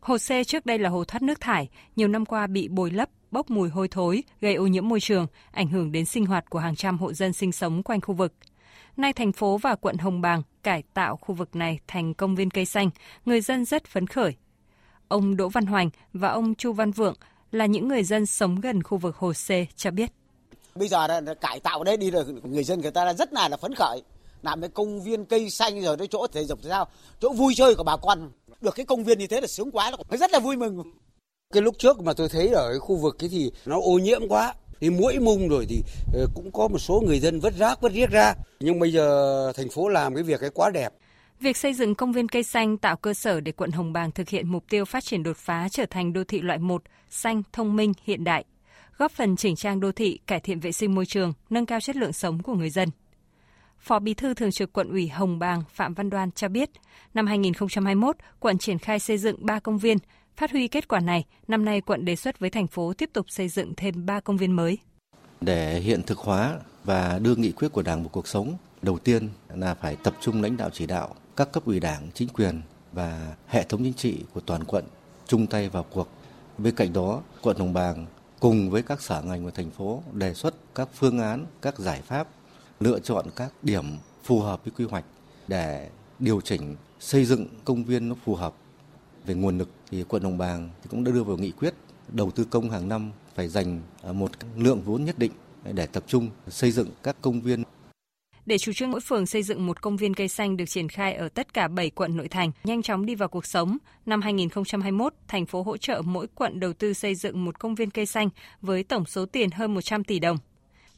Hồ 0.00 0.16
C 0.16 0.46
trước 0.46 0.66
đây 0.66 0.78
là 0.78 0.88
hồ 0.88 1.04
thoát 1.04 1.22
nước 1.22 1.40
thải, 1.40 1.68
nhiều 1.96 2.08
năm 2.08 2.24
qua 2.24 2.46
bị 2.46 2.68
bồi 2.68 2.90
lấp, 2.90 3.08
bốc 3.32 3.50
mùi 3.50 3.68
hôi 3.68 3.88
thối, 3.88 4.24
gây 4.40 4.54
ô 4.54 4.66
nhiễm 4.66 4.88
môi 4.88 5.00
trường, 5.00 5.26
ảnh 5.50 5.68
hưởng 5.68 5.92
đến 5.92 6.04
sinh 6.04 6.26
hoạt 6.26 6.50
của 6.50 6.58
hàng 6.58 6.76
trăm 6.76 6.98
hộ 6.98 7.12
dân 7.12 7.32
sinh 7.32 7.52
sống 7.52 7.82
quanh 7.82 8.00
khu 8.00 8.14
vực. 8.14 8.32
Nay 8.96 9.12
thành 9.12 9.32
phố 9.32 9.58
và 9.58 9.74
quận 9.74 9.98
Hồng 9.98 10.20
Bàng 10.20 10.42
cải 10.62 10.82
tạo 10.94 11.16
khu 11.16 11.34
vực 11.34 11.56
này 11.56 11.78
thành 11.86 12.14
công 12.14 12.34
viên 12.34 12.50
cây 12.50 12.64
xanh, 12.64 12.90
người 13.24 13.40
dân 13.40 13.64
rất 13.64 13.86
phấn 13.86 14.06
khởi. 14.06 14.34
Ông 15.08 15.36
Đỗ 15.36 15.48
Văn 15.48 15.66
Hoành 15.66 15.90
và 16.12 16.28
ông 16.28 16.54
Chu 16.54 16.72
Văn 16.72 16.90
Vượng 16.90 17.14
là 17.50 17.66
những 17.66 17.88
người 17.88 18.04
dân 18.04 18.26
sống 18.26 18.60
gần 18.60 18.82
khu 18.82 18.98
vực 18.98 19.16
Hồ 19.16 19.32
C 19.32 19.48
cho 19.76 19.90
biết. 19.90 20.10
Bây 20.74 20.88
giờ 20.88 21.06
là 21.06 21.34
cải 21.40 21.60
tạo 21.60 21.84
đấy 21.84 21.96
đi 21.96 22.10
rồi 22.10 22.24
người 22.42 22.64
dân 22.64 22.80
người 22.80 22.90
ta 22.90 23.14
rất 23.14 23.32
là 23.32 23.48
là 23.48 23.56
phấn 23.56 23.74
khởi. 23.74 24.02
Làm 24.42 24.60
cái 24.60 24.70
công 24.70 25.02
viên 25.02 25.24
cây 25.24 25.50
xanh 25.50 25.82
rồi 25.82 25.96
cái 25.96 26.06
chỗ 26.06 26.26
thể 26.26 26.44
dục 26.44 26.58
thể 26.62 26.70
thao, 26.70 26.86
chỗ 27.20 27.32
vui 27.32 27.54
chơi 27.56 27.74
của 27.74 27.84
bà 27.84 27.96
con. 27.96 28.30
Được 28.60 28.74
cái 28.74 28.86
công 28.86 29.04
viên 29.04 29.18
như 29.18 29.26
thế 29.26 29.40
là 29.40 29.46
sướng 29.46 29.70
quá, 29.70 29.90
nó 29.90 30.16
rất 30.16 30.30
là 30.32 30.38
vui 30.38 30.56
mừng. 30.56 30.82
Cái 31.52 31.62
lúc 31.62 31.74
trước 31.78 32.00
mà 32.00 32.12
tôi 32.12 32.28
thấy 32.28 32.48
ở 32.48 32.68
cái 32.70 32.78
khu 32.78 32.96
vực 32.96 33.16
cái 33.18 33.28
thì 33.28 33.50
nó 33.66 33.80
ô 33.80 33.98
nhiễm 33.98 34.28
quá, 34.28 34.54
thì 34.82 34.90
mũi 34.90 35.18
mung 35.18 35.48
rồi 35.48 35.66
thì 35.68 35.82
ờ, 36.14 36.26
cũng 36.34 36.52
có 36.52 36.68
một 36.68 36.78
số 36.78 37.02
người 37.06 37.20
dân 37.20 37.40
vứt 37.40 37.54
rác 37.54 37.80
vứt 37.80 37.92
riết 37.92 38.10
ra 38.10 38.34
nhưng 38.60 38.78
bây 38.78 38.92
giờ 38.92 39.52
thành 39.56 39.68
phố 39.68 39.88
làm 39.88 40.14
cái 40.14 40.22
việc 40.22 40.40
ấy 40.40 40.50
quá 40.50 40.70
đẹp 40.70 40.92
Việc 41.40 41.56
xây 41.56 41.74
dựng 41.74 41.94
công 41.94 42.12
viên 42.12 42.28
cây 42.28 42.42
xanh 42.42 42.78
tạo 42.78 42.96
cơ 42.96 43.14
sở 43.14 43.40
để 43.40 43.52
quận 43.52 43.70
Hồng 43.70 43.92
Bàng 43.92 44.10
thực 44.10 44.28
hiện 44.28 44.48
mục 44.48 44.64
tiêu 44.68 44.84
phát 44.84 45.04
triển 45.04 45.22
đột 45.22 45.36
phá 45.36 45.68
trở 45.70 45.86
thành 45.86 46.12
đô 46.12 46.24
thị 46.24 46.40
loại 46.40 46.58
1, 46.58 46.82
xanh, 47.10 47.42
thông 47.52 47.76
minh, 47.76 47.92
hiện 48.04 48.24
đại, 48.24 48.44
góp 48.98 49.12
phần 49.12 49.36
chỉnh 49.36 49.56
trang 49.56 49.80
đô 49.80 49.92
thị, 49.92 50.18
cải 50.26 50.40
thiện 50.40 50.60
vệ 50.60 50.72
sinh 50.72 50.94
môi 50.94 51.06
trường, 51.06 51.32
nâng 51.50 51.66
cao 51.66 51.80
chất 51.80 51.96
lượng 51.96 52.12
sống 52.12 52.42
của 52.42 52.54
người 52.54 52.70
dân. 52.70 52.88
Phó 53.78 53.98
Bí 53.98 54.14
thư 54.14 54.34
Thường 54.34 54.50
trực 54.50 54.72
Quận 54.72 54.90
ủy 54.90 55.08
Hồng 55.08 55.38
Bàng 55.38 55.62
Phạm 55.72 55.94
Văn 55.94 56.10
Đoan 56.10 56.30
cho 56.32 56.48
biết, 56.48 56.70
năm 57.14 57.26
2021, 57.26 58.16
quận 58.40 58.58
triển 58.58 58.78
khai 58.78 58.98
xây 58.98 59.18
dựng 59.18 59.46
3 59.46 59.58
công 59.58 59.78
viên, 59.78 59.98
Phát 60.36 60.50
huy 60.50 60.68
kết 60.68 60.88
quả 60.88 61.00
này, 61.00 61.24
năm 61.48 61.64
nay 61.64 61.80
quận 61.80 62.04
đề 62.04 62.16
xuất 62.16 62.38
với 62.38 62.50
thành 62.50 62.66
phố 62.66 62.92
tiếp 62.92 63.10
tục 63.12 63.26
xây 63.28 63.48
dựng 63.48 63.72
thêm 63.76 64.06
3 64.06 64.20
công 64.20 64.36
viên 64.36 64.52
mới. 64.52 64.78
Để 65.40 65.80
hiện 65.80 66.02
thực 66.02 66.18
hóa 66.18 66.58
và 66.84 67.18
đưa 67.18 67.34
nghị 67.34 67.52
quyết 67.52 67.68
của 67.72 67.82
Đảng 67.82 68.02
vào 68.02 68.08
cuộc 68.08 68.28
sống, 68.28 68.56
đầu 68.82 68.98
tiên 68.98 69.28
là 69.48 69.74
phải 69.74 69.96
tập 69.96 70.14
trung 70.20 70.42
lãnh 70.42 70.56
đạo 70.56 70.70
chỉ 70.72 70.86
đạo 70.86 71.14
các 71.36 71.52
cấp 71.52 71.64
ủy 71.64 71.80
Đảng, 71.80 72.10
chính 72.14 72.28
quyền 72.28 72.60
và 72.92 73.34
hệ 73.48 73.62
thống 73.62 73.84
chính 73.84 73.94
trị 73.94 74.24
của 74.34 74.40
toàn 74.40 74.64
quận 74.64 74.84
chung 75.26 75.46
tay 75.46 75.68
vào 75.68 75.86
cuộc. 75.90 76.08
Bên 76.58 76.74
cạnh 76.74 76.92
đó, 76.92 77.22
quận 77.42 77.56
Hồng 77.56 77.72
Bàng 77.72 78.06
cùng 78.40 78.70
với 78.70 78.82
các 78.82 79.02
sở 79.02 79.22
ngành 79.22 79.44
của 79.44 79.50
thành 79.50 79.70
phố 79.70 80.02
đề 80.12 80.34
xuất 80.34 80.54
các 80.74 80.88
phương 80.94 81.18
án, 81.18 81.46
các 81.62 81.78
giải 81.78 82.02
pháp, 82.02 82.28
lựa 82.80 83.00
chọn 83.00 83.26
các 83.36 83.52
điểm 83.62 83.84
phù 84.24 84.40
hợp 84.40 84.64
với 84.64 84.72
quy 84.76 84.84
hoạch 84.84 85.04
để 85.48 85.88
điều 86.18 86.40
chỉnh 86.40 86.76
xây 87.00 87.24
dựng 87.24 87.46
công 87.64 87.84
viên 87.84 88.08
nó 88.08 88.14
phù 88.24 88.34
hợp 88.34 88.54
về 89.24 89.34
nguồn 89.34 89.58
lực 89.58 89.68
thì 89.92 90.04
quận 90.08 90.22
Hồng 90.22 90.38
Bàng 90.38 90.70
cũng 90.90 91.04
đã 91.04 91.12
đưa 91.12 91.22
vào 91.22 91.36
nghị 91.36 91.50
quyết 91.50 91.74
đầu 92.08 92.30
tư 92.30 92.44
công 92.44 92.70
hàng 92.70 92.88
năm 92.88 93.10
phải 93.34 93.48
dành 93.48 93.80
à, 94.02 94.12
một 94.12 94.30
lượng 94.56 94.82
vốn 94.84 95.04
nhất 95.04 95.18
định 95.18 95.32
để 95.72 95.86
tập 95.86 96.04
trung 96.06 96.30
xây 96.48 96.70
dựng 96.70 96.88
các 97.02 97.16
công 97.20 97.40
viên. 97.40 97.62
Để 98.46 98.58
chủ 98.58 98.72
trương 98.72 98.90
mỗi 98.90 99.00
phường 99.00 99.26
xây 99.26 99.42
dựng 99.42 99.66
một 99.66 99.82
công 99.82 99.96
viên 99.96 100.14
cây 100.14 100.28
xanh 100.28 100.56
được 100.56 100.64
triển 100.68 100.88
khai 100.88 101.14
ở 101.14 101.28
tất 101.28 101.54
cả 101.54 101.68
7 101.68 101.90
quận 101.90 102.16
nội 102.16 102.28
thành, 102.28 102.52
nhanh 102.64 102.82
chóng 102.82 103.06
đi 103.06 103.14
vào 103.14 103.28
cuộc 103.28 103.46
sống, 103.46 103.78
năm 104.06 104.22
2021, 104.22 105.14
thành 105.28 105.46
phố 105.46 105.62
hỗ 105.62 105.76
trợ 105.76 106.02
mỗi 106.04 106.26
quận 106.34 106.60
đầu 106.60 106.72
tư 106.72 106.92
xây 106.92 107.14
dựng 107.14 107.44
một 107.44 107.58
công 107.58 107.74
viên 107.74 107.90
cây 107.90 108.06
xanh 108.06 108.28
với 108.60 108.84
tổng 108.84 109.06
số 109.06 109.26
tiền 109.26 109.50
hơn 109.50 109.74
100 109.74 110.04
tỷ 110.04 110.18
đồng. 110.18 110.36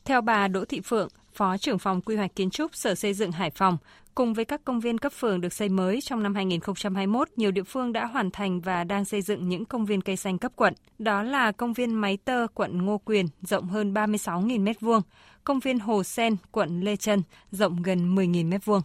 Theo 0.04 0.20
bà 0.20 0.48
Đỗ 0.48 0.64
Thị 0.64 0.80
Phượng, 0.84 1.08
Phó 1.34 1.56
trưởng 1.56 1.78
phòng 1.78 2.00
quy 2.00 2.16
hoạch 2.16 2.36
kiến 2.36 2.50
trúc 2.50 2.74
Sở 2.74 2.94
Xây 2.94 3.14
dựng 3.14 3.32
Hải 3.32 3.50
Phòng, 3.50 3.78
cùng 4.14 4.34
với 4.34 4.44
các 4.44 4.64
công 4.64 4.80
viên 4.80 4.98
cấp 4.98 5.12
phường 5.12 5.40
được 5.40 5.52
xây 5.52 5.68
mới 5.68 6.00
trong 6.00 6.22
năm 6.22 6.34
2021, 6.34 7.28
nhiều 7.36 7.50
địa 7.50 7.62
phương 7.62 7.92
đã 7.92 8.06
hoàn 8.06 8.30
thành 8.30 8.60
và 8.60 8.84
đang 8.84 9.04
xây 9.04 9.22
dựng 9.22 9.48
những 9.48 9.64
công 9.64 9.86
viên 9.86 10.00
cây 10.00 10.16
xanh 10.16 10.38
cấp 10.38 10.52
quận. 10.56 10.74
Đó 10.98 11.22
là 11.22 11.52
công 11.52 11.72
viên 11.72 11.94
Máy 11.94 12.16
Tơ, 12.16 12.46
quận 12.54 12.86
Ngô 12.86 12.98
Quyền, 12.98 13.26
rộng 13.42 13.68
hơn 13.68 13.94
36.000 13.94 14.64
m2, 14.64 15.00
công 15.44 15.60
viên 15.60 15.78
Hồ 15.78 16.02
Sen, 16.02 16.36
quận 16.52 16.80
Lê 16.80 16.96
Trân, 16.96 17.22
rộng 17.50 17.82
gần 17.82 18.14
10.000 18.14 18.50
m2. 18.50 18.80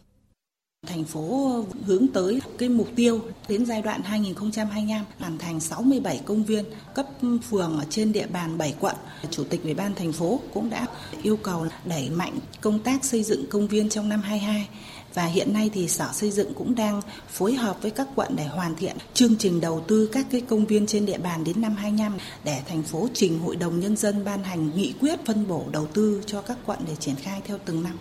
Thành 0.89 1.03
phố 1.03 1.65
hướng 1.85 2.07
tới 2.07 2.41
cái 2.57 2.69
mục 2.69 2.87
tiêu 2.95 3.21
đến 3.47 3.65
giai 3.65 3.81
đoạn 3.81 4.01
2025 4.03 5.05
hoàn 5.19 5.37
thành 5.37 5.59
67 5.59 6.21
công 6.25 6.43
viên 6.43 6.65
cấp 6.93 7.05
phường 7.49 7.79
ở 7.79 7.85
trên 7.89 8.11
địa 8.11 8.27
bàn 8.27 8.57
7 8.57 8.75
quận. 8.79 8.95
Chủ 9.31 9.43
tịch 9.43 9.63
Ủy 9.63 9.73
ban 9.73 9.95
thành 9.95 10.11
phố 10.13 10.39
cũng 10.53 10.69
đã 10.69 10.87
yêu 11.23 11.37
cầu 11.37 11.65
đẩy 11.85 12.09
mạnh 12.09 12.33
công 12.61 12.79
tác 12.79 13.05
xây 13.05 13.23
dựng 13.23 13.45
công 13.49 13.67
viên 13.67 13.89
trong 13.89 14.09
năm 14.09 14.21
22 14.21 14.67
và 15.13 15.25
hiện 15.25 15.53
nay 15.53 15.69
thì 15.73 15.87
Sở 15.87 16.09
Xây 16.13 16.31
dựng 16.31 16.53
cũng 16.53 16.75
đang 16.75 17.01
phối 17.29 17.53
hợp 17.53 17.81
với 17.81 17.91
các 17.91 18.07
quận 18.15 18.35
để 18.35 18.45
hoàn 18.45 18.75
thiện 18.75 18.97
chương 19.13 19.35
trình 19.39 19.61
đầu 19.61 19.83
tư 19.87 20.09
các 20.13 20.25
cái 20.31 20.41
công 20.41 20.65
viên 20.65 20.87
trên 20.87 21.05
địa 21.05 21.17
bàn 21.17 21.43
đến 21.43 21.61
năm 21.61 21.75
25 21.75 22.17
để 22.43 22.61
thành 22.67 22.83
phố 22.83 23.07
trình 23.13 23.39
Hội 23.39 23.55
đồng 23.55 23.79
Nhân 23.79 23.95
dân 23.95 24.25
ban 24.25 24.43
hành 24.43 24.71
nghị 24.75 24.93
quyết 25.01 25.25
phân 25.25 25.47
bổ 25.47 25.63
đầu 25.71 25.87
tư 25.93 26.21
cho 26.25 26.41
các 26.41 26.57
quận 26.65 26.79
để 26.87 26.95
triển 26.95 27.15
khai 27.15 27.41
theo 27.45 27.57
từng 27.65 27.83
năm. 27.83 27.97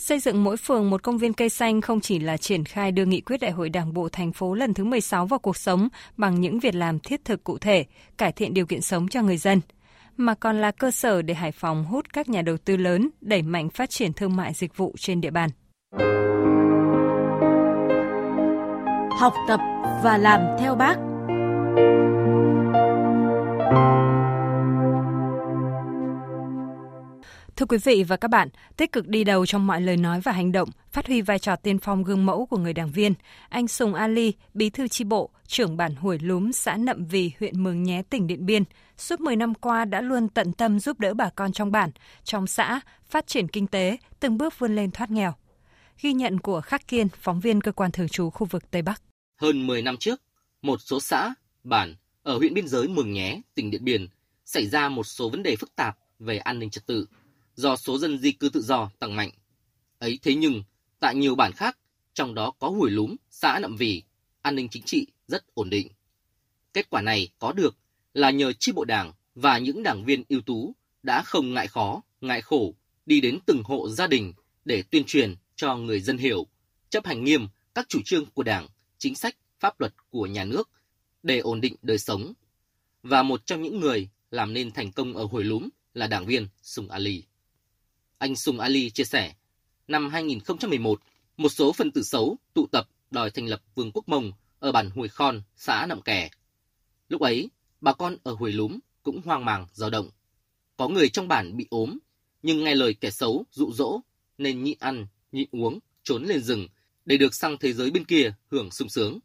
Xây 0.00 0.18
dựng 0.18 0.44
mỗi 0.44 0.56
phường 0.56 0.90
một 0.90 1.02
công 1.02 1.18
viên 1.18 1.32
cây 1.32 1.48
xanh 1.48 1.80
không 1.80 2.00
chỉ 2.00 2.18
là 2.18 2.36
triển 2.36 2.64
khai 2.64 2.92
đưa 2.92 3.04
nghị 3.04 3.20
quyết 3.20 3.40
Đại 3.40 3.50
hội 3.50 3.68
Đảng 3.68 3.94
bộ 3.94 4.08
thành 4.08 4.32
phố 4.32 4.54
lần 4.54 4.74
thứ 4.74 4.84
16 4.84 5.26
vào 5.26 5.38
cuộc 5.38 5.56
sống 5.56 5.88
bằng 6.16 6.40
những 6.40 6.58
việc 6.60 6.74
làm 6.74 6.98
thiết 6.98 7.24
thực 7.24 7.44
cụ 7.44 7.58
thể, 7.58 7.84
cải 8.18 8.32
thiện 8.32 8.54
điều 8.54 8.66
kiện 8.66 8.80
sống 8.80 9.08
cho 9.08 9.22
người 9.22 9.36
dân, 9.36 9.60
mà 10.16 10.34
còn 10.34 10.60
là 10.60 10.70
cơ 10.70 10.90
sở 10.90 11.22
để 11.22 11.34
Hải 11.34 11.52
Phòng 11.52 11.84
hút 11.84 12.12
các 12.12 12.28
nhà 12.28 12.42
đầu 12.42 12.56
tư 12.56 12.76
lớn, 12.76 13.10
đẩy 13.20 13.42
mạnh 13.42 13.70
phát 13.70 13.90
triển 13.90 14.12
thương 14.12 14.36
mại 14.36 14.54
dịch 14.54 14.76
vụ 14.76 14.94
trên 14.98 15.20
địa 15.20 15.30
bàn. 15.30 15.50
Học 19.18 19.34
tập 19.48 19.60
và 20.04 20.18
làm 20.18 20.40
theo 20.60 20.74
bác. 20.74 20.96
Thưa 27.60 27.66
quý 27.66 27.78
vị 27.78 28.04
và 28.08 28.16
các 28.16 28.28
bạn, 28.28 28.48
tích 28.76 28.92
cực 28.92 29.08
đi 29.08 29.24
đầu 29.24 29.46
trong 29.46 29.66
mọi 29.66 29.80
lời 29.80 29.96
nói 29.96 30.20
và 30.20 30.32
hành 30.32 30.52
động, 30.52 30.68
phát 30.92 31.06
huy 31.06 31.22
vai 31.22 31.38
trò 31.38 31.56
tiên 31.56 31.78
phong 31.78 32.04
gương 32.04 32.26
mẫu 32.26 32.46
của 32.46 32.56
người 32.56 32.72
đảng 32.72 32.90
viên, 32.90 33.14
anh 33.48 33.68
Sùng 33.68 33.94
Ali, 33.94 34.32
bí 34.54 34.70
thư 34.70 34.88
chi 34.88 35.04
bộ, 35.04 35.30
trưởng 35.46 35.76
bản 35.76 35.94
Hủy 35.94 36.18
Lúm, 36.18 36.50
xã 36.50 36.76
Nậm 36.76 37.04
Vì, 37.04 37.30
huyện 37.40 37.62
Mường 37.62 37.82
Nhé, 37.82 38.02
tỉnh 38.10 38.26
Điện 38.26 38.46
Biên, 38.46 38.64
suốt 38.96 39.20
10 39.20 39.36
năm 39.36 39.54
qua 39.54 39.84
đã 39.84 40.00
luôn 40.00 40.28
tận 40.28 40.52
tâm 40.52 40.80
giúp 40.80 41.00
đỡ 41.00 41.14
bà 41.14 41.30
con 41.30 41.52
trong 41.52 41.72
bản, 41.72 41.90
trong 42.24 42.46
xã, 42.46 42.80
phát 43.08 43.26
triển 43.26 43.48
kinh 43.48 43.66
tế, 43.66 43.96
từng 44.20 44.38
bước 44.38 44.58
vươn 44.58 44.76
lên 44.76 44.90
thoát 44.90 45.10
nghèo. 45.10 45.34
Ghi 46.00 46.12
nhận 46.12 46.40
của 46.40 46.60
Khắc 46.60 46.88
Kiên, 46.88 47.08
phóng 47.20 47.40
viên 47.40 47.60
cơ 47.60 47.72
quan 47.72 47.92
thường 47.92 48.08
trú 48.08 48.30
khu 48.30 48.46
vực 48.50 48.70
Tây 48.70 48.82
Bắc. 48.82 49.02
Hơn 49.36 49.66
10 49.66 49.82
năm 49.82 49.96
trước, 49.96 50.22
một 50.62 50.80
số 50.80 51.00
xã, 51.00 51.34
bản 51.64 51.96
ở 52.22 52.38
huyện 52.38 52.54
biên 52.54 52.68
giới 52.68 52.88
Mường 52.88 53.12
Nhé, 53.12 53.40
tỉnh 53.54 53.70
Điện 53.70 53.84
Biên 53.84 54.06
xảy 54.44 54.66
ra 54.66 54.88
một 54.88 55.04
số 55.04 55.28
vấn 55.30 55.42
đề 55.42 55.56
phức 55.56 55.76
tạp 55.76 55.98
về 56.18 56.38
an 56.38 56.58
ninh 56.58 56.70
trật 56.70 56.86
tự 56.86 57.06
do 57.60 57.76
số 57.76 57.98
dân 57.98 58.18
di 58.18 58.32
cư 58.32 58.48
tự 58.48 58.62
do 58.62 58.90
tăng 58.98 59.16
mạnh. 59.16 59.30
Ấy 59.98 60.18
thế 60.22 60.34
nhưng, 60.34 60.62
tại 61.00 61.14
nhiều 61.14 61.34
bản 61.34 61.52
khác, 61.52 61.78
trong 62.14 62.34
đó 62.34 62.52
có 62.58 62.68
Hủy 62.68 62.90
Lúm, 62.90 63.16
xã 63.30 63.58
Nậm 63.58 63.76
Vì, 63.76 64.02
an 64.42 64.56
ninh 64.56 64.68
chính 64.68 64.82
trị 64.82 65.06
rất 65.28 65.54
ổn 65.54 65.70
định. 65.70 65.88
Kết 66.72 66.90
quả 66.90 67.02
này 67.02 67.28
có 67.38 67.52
được 67.52 67.76
là 68.14 68.30
nhờ 68.30 68.52
chi 68.52 68.72
bộ 68.72 68.84
đảng 68.84 69.12
và 69.34 69.58
những 69.58 69.82
đảng 69.82 70.04
viên 70.04 70.22
ưu 70.28 70.40
tú 70.40 70.74
đã 71.02 71.22
không 71.22 71.54
ngại 71.54 71.66
khó, 71.66 72.02
ngại 72.20 72.40
khổ 72.40 72.74
đi 73.06 73.20
đến 73.20 73.38
từng 73.46 73.62
hộ 73.64 73.88
gia 73.88 74.06
đình 74.06 74.32
để 74.64 74.82
tuyên 74.82 75.04
truyền 75.04 75.34
cho 75.56 75.76
người 75.76 76.00
dân 76.00 76.18
hiểu, 76.18 76.46
chấp 76.90 77.06
hành 77.06 77.24
nghiêm 77.24 77.48
các 77.74 77.88
chủ 77.88 78.00
trương 78.04 78.26
của 78.26 78.42
Đảng, 78.42 78.68
chính 78.98 79.14
sách, 79.14 79.36
pháp 79.60 79.80
luật 79.80 79.94
của 80.10 80.26
nhà 80.26 80.44
nước 80.44 80.70
để 81.22 81.38
ổn 81.38 81.60
định 81.60 81.76
đời 81.82 81.98
sống. 81.98 82.32
Và 83.02 83.22
một 83.22 83.46
trong 83.46 83.62
những 83.62 83.80
người 83.80 84.08
làm 84.30 84.52
nên 84.52 84.70
thành 84.70 84.92
công 84.92 85.16
ở 85.16 85.24
Hồi 85.24 85.44
Lúm 85.44 85.68
là 85.94 86.06
đảng 86.06 86.26
viên 86.26 86.48
Sùng 86.62 86.88
Ali. 86.88 87.22
Anh 88.20 88.36
Sùng 88.36 88.60
Ali 88.60 88.90
chia 88.90 89.04
sẻ, 89.04 89.34
năm 89.88 90.10
2011, 90.10 91.00
một 91.36 91.48
số 91.48 91.72
phần 91.72 91.90
tử 91.90 92.02
xấu 92.02 92.36
tụ 92.54 92.66
tập 92.66 92.88
đòi 93.10 93.30
thành 93.30 93.46
lập 93.46 93.62
Vương 93.74 93.92
quốc 93.92 94.08
Mông 94.08 94.32
ở 94.58 94.72
bản 94.72 94.90
Hùi 94.90 95.08
Khon, 95.08 95.42
xã 95.56 95.86
Nậm 95.86 96.02
Kè. 96.02 96.30
Lúc 97.08 97.20
ấy, 97.20 97.50
bà 97.80 97.92
con 97.92 98.16
ở 98.22 98.32
Hùi 98.32 98.52
Lúm 98.52 98.78
cũng 99.02 99.20
hoang 99.24 99.44
mang, 99.44 99.66
dao 99.72 99.90
động. 99.90 100.10
Có 100.76 100.88
người 100.88 101.08
trong 101.08 101.28
bản 101.28 101.56
bị 101.56 101.66
ốm, 101.70 101.98
nhưng 102.42 102.64
nghe 102.64 102.74
lời 102.74 102.94
kẻ 102.94 103.10
xấu 103.10 103.44
dụ 103.52 103.72
dỗ 103.72 104.00
nên 104.38 104.62
nhịn 104.62 104.78
ăn, 104.80 105.06
nhịn 105.32 105.48
uống, 105.52 105.78
trốn 106.02 106.24
lên 106.24 106.42
rừng 106.42 106.68
để 107.04 107.16
được 107.16 107.34
sang 107.34 107.58
thế 107.58 107.72
giới 107.72 107.90
bên 107.90 108.04
kia 108.04 108.32
hưởng 108.50 108.70
sung 108.70 108.88
sướng. 108.88 109.18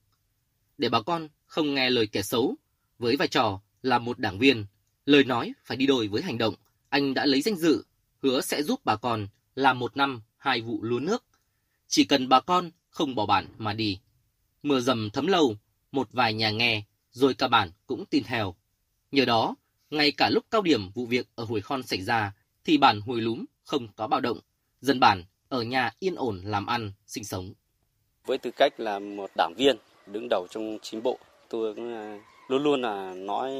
Để 0.77 0.89
bà 0.89 1.01
con 1.01 1.27
không 1.45 1.73
nghe 1.73 1.89
lời 1.89 2.07
kẻ 2.07 2.21
xấu, 2.21 2.55
với 2.99 3.15
vai 3.15 3.27
trò 3.27 3.61
là 3.83 3.99
một 3.99 4.19
đảng 4.19 4.39
viên, 4.39 4.65
lời 5.05 5.23
nói 5.23 5.53
phải 5.65 5.77
đi 5.77 5.85
đôi 5.85 6.07
với 6.07 6.21
hành 6.21 6.37
động, 6.37 6.55
anh 6.89 7.13
đã 7.13 7.25
lấy 7.25 7.41
danh 7.41 7.55
dự, 7.55 7.83
hứa 8.25 8.41
sẽ 8.41 8.63
giúp 8.63 8.81
bà 8.83 8.95
con 8.95 9.27
làm 9.55 9.79
một 9.79 9.97
năm 9.97 10.21
hai 10.37 10.61
vụ 10.61 10.79
lúa 10.81 10.99
nước. 10.99 11.23
Chỉ 11.87 12.03
cần 12.03 12.29
bà 12.29 12.39
con 12.39 12.71
không 12.89 13.15
bỏ 13.15 13.25
bản 13.25 13.47
mà 13.57 13.73
đi. 13.73 13.99
Mưa 14.63 14.79
dầm 14.79 15.09
thấm 15.09 15.27
lâu, 15.27 15.55
một 15.91 16.07
vài 16.11 16.33
nhà 16.33 16.49
nghe, 16.49 16.83
rồi 17.11 17.33
cả 17.33 17.47
bản 17.47 17.71
cũng 17.87 18.05
tin 18.05 18.23
theo. 18.23 18.55
Nhờ 19.11 19.25
đó, 19.25 19.55
ngay 19.89 20.11
cả 20.11 20.29
lúc 20.29 20.45
cao 20.51 20.61
điểm 20.61 20.89
vụ 20.93 21.05
việc 21.05 21.27
ở 21.35 21.43
Hồi 21.43 21.61
Khon 21.61 21.83
xảy 21.83 22.01
ra, 22.01 22.33
thì 22.63 22.77
bản 22.77 23.01
Hồi 23.01 23.21
Lúm 23.21 23.45
không 23.63 23.87
có 23.95 24.07
bạo 24.07 24.21
động. 24.21 24.39
Dân 24.81 24.99
bản 24.99 25.23
ở 25.49 25.61
nhà 25.61 25.91
yên 25.99 26.15
ổn 26.15 26.41
làm 26.43 26.65
ăn, 26.65 26.91
sinh 27.07 27.23
sống. 27.23 27.53
Với 28.25 28.37
tư 28.37 28.51
cách 28.51 28.79
là 28.79 28.99
một 28.99 29.31
đảng 29.37 29.53
viên 29.57 29.77
đứng 30.07 30.27
đầu 30.29 30.47
trong 30.49 30.77
chính 30.81 31.03
bộ, 31.03 31.19
tôi 31.49 31.75
cũng 31.75 32.19
luôn 32.47 32.63
luôn 32.63 32.81
là 32.81 33.13
nói 33.13 33.51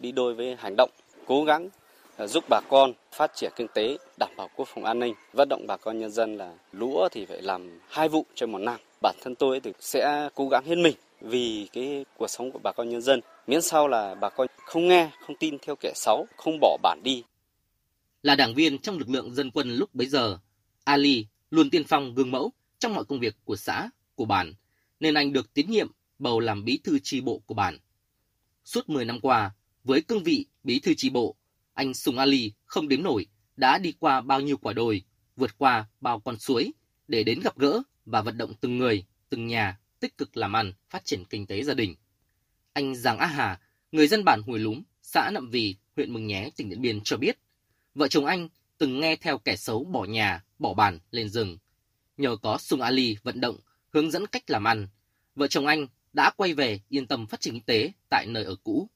đi 0.00 0.12
đôi 0.12 0.34
với 0.34 0.56
hành 0.58 0.74
động, 0.76 0.90
cố 1.26 1.44
gắng 1.44 1.68
Ờ, 2.16 2.26
giúp 2.26 2.44
bà 2.48 2.60
con 2.68 2.92
phát 3.12 3.30
triển 3.34 3.52
kinh 3.56 3.66
tế, 3.74 3.98
đảm 4.18 4.30
bảo 4.36 4.48
quốc 4.56 4.68
phòng 4.74 4.84
an 4.84 4.98
ninh, 4.98 5.14
vận 5.32 5.48
động 5.48 5.66
bà 5.66 5.76
con 5.76 5.98
nhân 5.98 6.10
dân 6.10 6.36
là 6.36 6.54
lúa 6.72 7.08
thì 7.12 7.26
phải 7.26 7.42
làm 7.42 7.80
hai 7.88 8.08
vụ 8.08 8.26
trên 8.34 8.52
một 8.52 8.58
năm. 8.58 8.80
Bản 9.02 9.16
thân 9.22 9.34
tôi 9.34 9.60
thì 9.60 9.72
sẽ 9.80 10.28
cố 10.34 10.48
gắng 10.48 10.64
hết 10.64 10.76
mình 10.76 10.94
vì 11.20 11.68
cái 11.72 12.04
cuộc 12.16 12.28
sống 12.28 12.52
của 12.52 12.58
bà 12.62 12.72
con 12.72 12.88
nhân 12.88 13.02
dân, 13.02 13.20
miễn 13.46 13.62
sao 13.62 13.88
là 13.88 14.14
bà 14.14 14.28
con 14.28 14.46
không 14.66 14.88
nghe, 14.88 15.10
không 15.26 15.36
tin 15.36 15.58
theo 15.58 15.76
kẻ 15.76 15.92
xấu, 15.94 16.26
không 16.36 16.58
bỏ 16.60 16.76
bản 16.82 17.00
đi. 17.04 17.22
Là 18.22 18.34
đảng 18.34 18.54
viên 18.54 18.78
trong 18.78 18.98
lực 18.98 19.08
lượng 19.08 19.34
dân 19.34 19.50
quân 19.50 19.74
lúc 19.74 19.94
bấy 19.94 20.06
giờ, 20.06 20.38
Ali 20.84 21.26
luôn 21.50 21.70
tiên 21.70 21.84
phong 21.84 22.14
gương 22.14 22.30
mẫu 22.30 22.52
trong 22.78 22.94
mọi 22.94 23.04
công 23.04 23.20
việc 23.20 23.36
của 23.44 23.56
xã, 23.56 23.90
của 24.14 24.24
bản, 24.24 24.54
nên 25.00 25.14
anh 25.14 25.32
được 25.32 25.54
tín 25.54 25.70
nhiệm 25.70 25.88
bầu 26.18 26.40
làm 26.40 26.64
bí 26.64 26.78
thư 26.84 26.98
tri 27.02 27.20
bộ 27.20 27.42
của 27.46 27.54
bản. 27.54 27.78
Suốt 28.64 28.88
10 28.88 29.04
năm 29.04 29.20
qua, 29.20 29.50
với 29.84 30.00
cương 30.00 30.22
vị 30.22 30.46
bí 30.64 30.80
thư 30.80 30.94
tri 30.94 31.10
bộ, 31.10 31.36
anh 31.74 31.94
Sùng 31.94 32.18
Ali 32.18 32.52
không 32.64 32.88
đếm 32.88 33.02
nổi 33.02 33.26
đã 33.56 33.78
đi 33.78 33.92
qua 33.98 34.20
bao 34.20 34.40
nhiêu 34.40 34.56
quả 34.56 34.72
đồi, 34.72 35.02
vượt 35.36 35.58
qua 35.58 35.88
bao 36.00 36.20
con 36.20 36.38
suối 36.38 36.72
để 37.08 37.24
đến 37.24 37.40
gặp 37.40 37.58
gỡ 37.58 37.82
và 38.04 38.22
vận 38.22 38.38
động 38.38 38.54
từng 38.60 38.78
người, 38.78 39.04
từng 39.28 39.46
nhà 39.46 39.78
tích 40.00 40.18
cực 40.18 40.36
làm 40.36 40.56
ăn, 40.56 40.72
phát 40.90 41.04
triển 41.04 41.24
kinh 41.24 41.46
tế 41.46 41.62
gia 41.62 41.74
đình. 41.74 41.96
Anh 42.72 42.94
Giàng 42.94 43.18
Á 43.18 43.26
Hà, 43.26 43.60
người 43.92 44.08
dân 44.08 44.24
bản 44.24 44.42
Hùi 44.42 44.58
Lúm, 44.58 44.82
xã 45.02 45.30
Nậm 45.30 45.50
Vì, 45.50 45.76
huyện 45.96 46.12
Mường 46.12 46.26
Nhé, 46.26 46.50
tỉnh 46.56 46.70
Điện 46.70 46.80
Biên 46.80 47.00
cho 47.00 47.16
biết, 47.16 47.38
vợ 47.94 48.08
chồng 48.08 48.26
anh 48.26 48.48
từng 48.78 49.00
nghe 49.00 49.16
theo 49.16 49.38
kẻ 49.38 49.56
xấu 49.56 49.84
bỏ 49.84 50.04
nhà, 50.04 50.44
bỏ 50.58 50.74
bàn 50.74 50.98
lên 51.10 51.28
rừng. 51.28 51.58
Nhờ 52.16 52.36
có 52.42 52.58
Sùng 52.58 52.80
Ali 52.80 53.16
vận 53.22 53.40
động, 53.40 53.56
hướng 53.92 54.10
dẫn 54.10 54.26
cách 54.26 54.50
làm 54.50 54.64
ăn, 54.64 54.88
vợ 55.34 55.46
chồng 55.46 55.66
anh 55.66 55.86
đã 56.12 56.30
quay 56.36 56.54
về 56.54 56.80
yên 56.88 57.06
tâm 57.06 57.26
phát 57.26 57.40
triển 57.40 57.54
kinh 57.54 57.62
tế 57.62 57.92
tại 58.10 58.26
nơi 58.26 58.44
ở 58.44 58.56
cũ. 58.56 58.90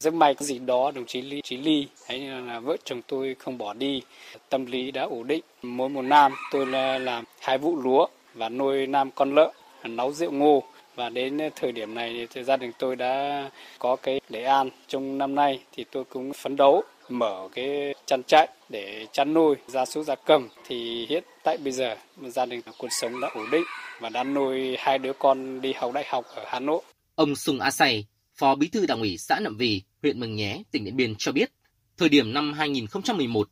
Rất 0.00 0.14
may 0.14 0.34
cái 0.34 0.46
gì 0.46 0.58
đó 0.58 0.90
đồng 0.94 1.06
chí 1.06 1.22
Lý 1.22 1.40
chí 1.44 1.56
Ly 1.56 1.86
hay 2.06 2.18
là 2.18 2.60
vợ 2.60 2.76
chồng 2.84 3.02
tôi 3.06 3.36
không 3.38 3.58
bỏ 3.58 3.74
đi, 3.74 4.02
tâm 4.48 4.66
lý 4.66 4.90
đã 4.90 5.02
ổn 5.02 5.26
định. 5.26 5.44
Mỗi 5.62 5.88
một 5.88 6.02
năm 6.02 6.32
tôi 6.50 6.66
là 6.66 6.98
làm 6.98 7.24
hai 7.40 7.58
vụ 7.58 7.76
lúa 7.76 8.06
và 8.34 8.48
nuôi 8.48 8.86
năm 8.86 9.10
con 9.14 9.34
lợn, 9.34 9.50
nấu 9.84 10.12
rượu 10.12 10.30
ngô 10.30 10.62
và 10.94 11.08
đến 11.08 11.38
thời 11.56 11.72
điểm 11.72 11.94
này 11.94 12.26
thì 12.30 12.44
gia 12.44 12.56
đình 12.56 12.72
tôi 12.78 12.96
đã 12.96 13.50
có 13.78 13.96
cái 13.96 14.20
đề 14.28 14.44
an 14.44 14.70
trong 14.88 15.18
năm 15.18 15.34
nay 15.34 15.60
thì 15.72 15.84
tôi 15.90 16.04
cũng 16.04 16.32
phấn 16.32 16.56
đấu 16.56 16.82
mở 17.08 17.48
cái 17.52 17.94
chăn 18.06 18.22
trại 18.26 18.48
để 18.68 19.06
chăn 19.12 19.34
nuôi 19.34 19.54
gia 19.66 19.84
súc 19.84 20.04
gia 20.04 20.14
cầm 20.14 20.48
thì 20.64 21.06
hiện 21.08 21.24
tại 21.42 21.56
bây 21.56 21.72
giờ 21.72 21.96
gia 22.26 22.46
đình 22.46 22.60
cuộc 22.78 22.88
sống 22.90 23.20
đã 23.20 23.30
ổn 23.34 23.50
định 23.50 23.64
và 24.00 24.08
đã 24.08 24.24
nuôi 24.24 24.76
hai 24.78 24.98
đứa 24.98 25.12
con 25.12 25.60
đi 25.60 25.72
học 25.72 25.92
đại 25.92 26.04
học 26.08 26.24
ở 26.34 26.44
Hà 26.46 26.60
Nội. 26.60 26.82
Ông 27.14 27.36
Sùng 27.36 27.60
A 27.60 27.70
Sày 27.70 28.04
Phó 28.36 28.54
Bí 28.54 28.68
thư 28.68 28.86
Đảng 28.86 29.00
ủy 29.00 29.18
xã 29.18 29.40
Nậm 29.40 29.56
Vì, 29.56 29.82
huyện 30.02 30.20
Mường 30.20 30.36
Nhé, 30.36 30.62
tỉnh 30.70 30.84
Điện 30.84 30.96
Biên 30.96 31.14
cho 31.18 31.32
biết, 31.32 31.52
thời 31.96 32.08
điểm 32.08 32.32
năm 32.32 32.52
2011, 32.52 33.50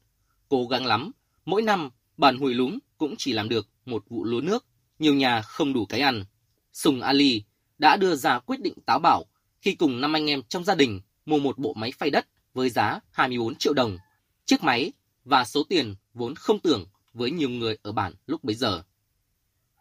cố 0.48 0.66
gắng 0.66 0.86
lắm, 0.86 1.10
mỗi 1.44 1.62
năm 1.62 1.90
bản 2.16 2.38
Hùi 2.38 2.54
Lúng 2.54 2.78
cũng 2.98 3.14
chỉ 3.18 3.32
làm 3.32 3.48
được 3.48 3.68
một 3.86 4.04
vụ 4.08 4.24
lúa 4.24 4.40
nước, 4.40 4.66
nhiều 4.98 5.14
nhà 5.14 5.42
không 5.42 5.72
đủ 5.72 5.86
cái 5.86 6.00
ăn. 6.00 6.24
Sùng 6.72 7.00
Ali 7.00 7.42
đã 7.78 7.96
đưa 7.96 8.14
ra 8.14 8.38
quyết 8.38 8.60
định 8.60 8.74
táo 8.86 8.98
bảo 8.98 9.24
khi 9.60 9.74
cùng 9.74 10.00
năm 10.00 10.16
anh 10.16 10.30
em 10.30 10.42
trong 10.48 10.64
gia 10.64 10.74
đình 10.74 11.00
mua 11.26 11.38
một 11.38 11.58
bộ 11.58 11.74
máy 11.74 11.92
phay 11.98 12.10
đất 12.10 12.26
với 12.54 12.70
giá 12.70 13.00
24 13.10 13.54
triệu 13.54 13.72
đồng. 13.72 13.98
Chiếc 14.44 14.62
máy 14.62 14.92
và 15.24 15.44
số 15.44 15.62
tiền 15.68 15.94
vốn 16.14 16.34
không 16.34 16.60
tưởng 16.60 16.86
với 17.12 17.30
nhiều 17.30 17.50
người 17.50 17.78
ở 17.82 17.92
bản 17.92 18.14
lúc 18.26 18.44
bấy 18.44 18.54
giờ. 18.54 18.82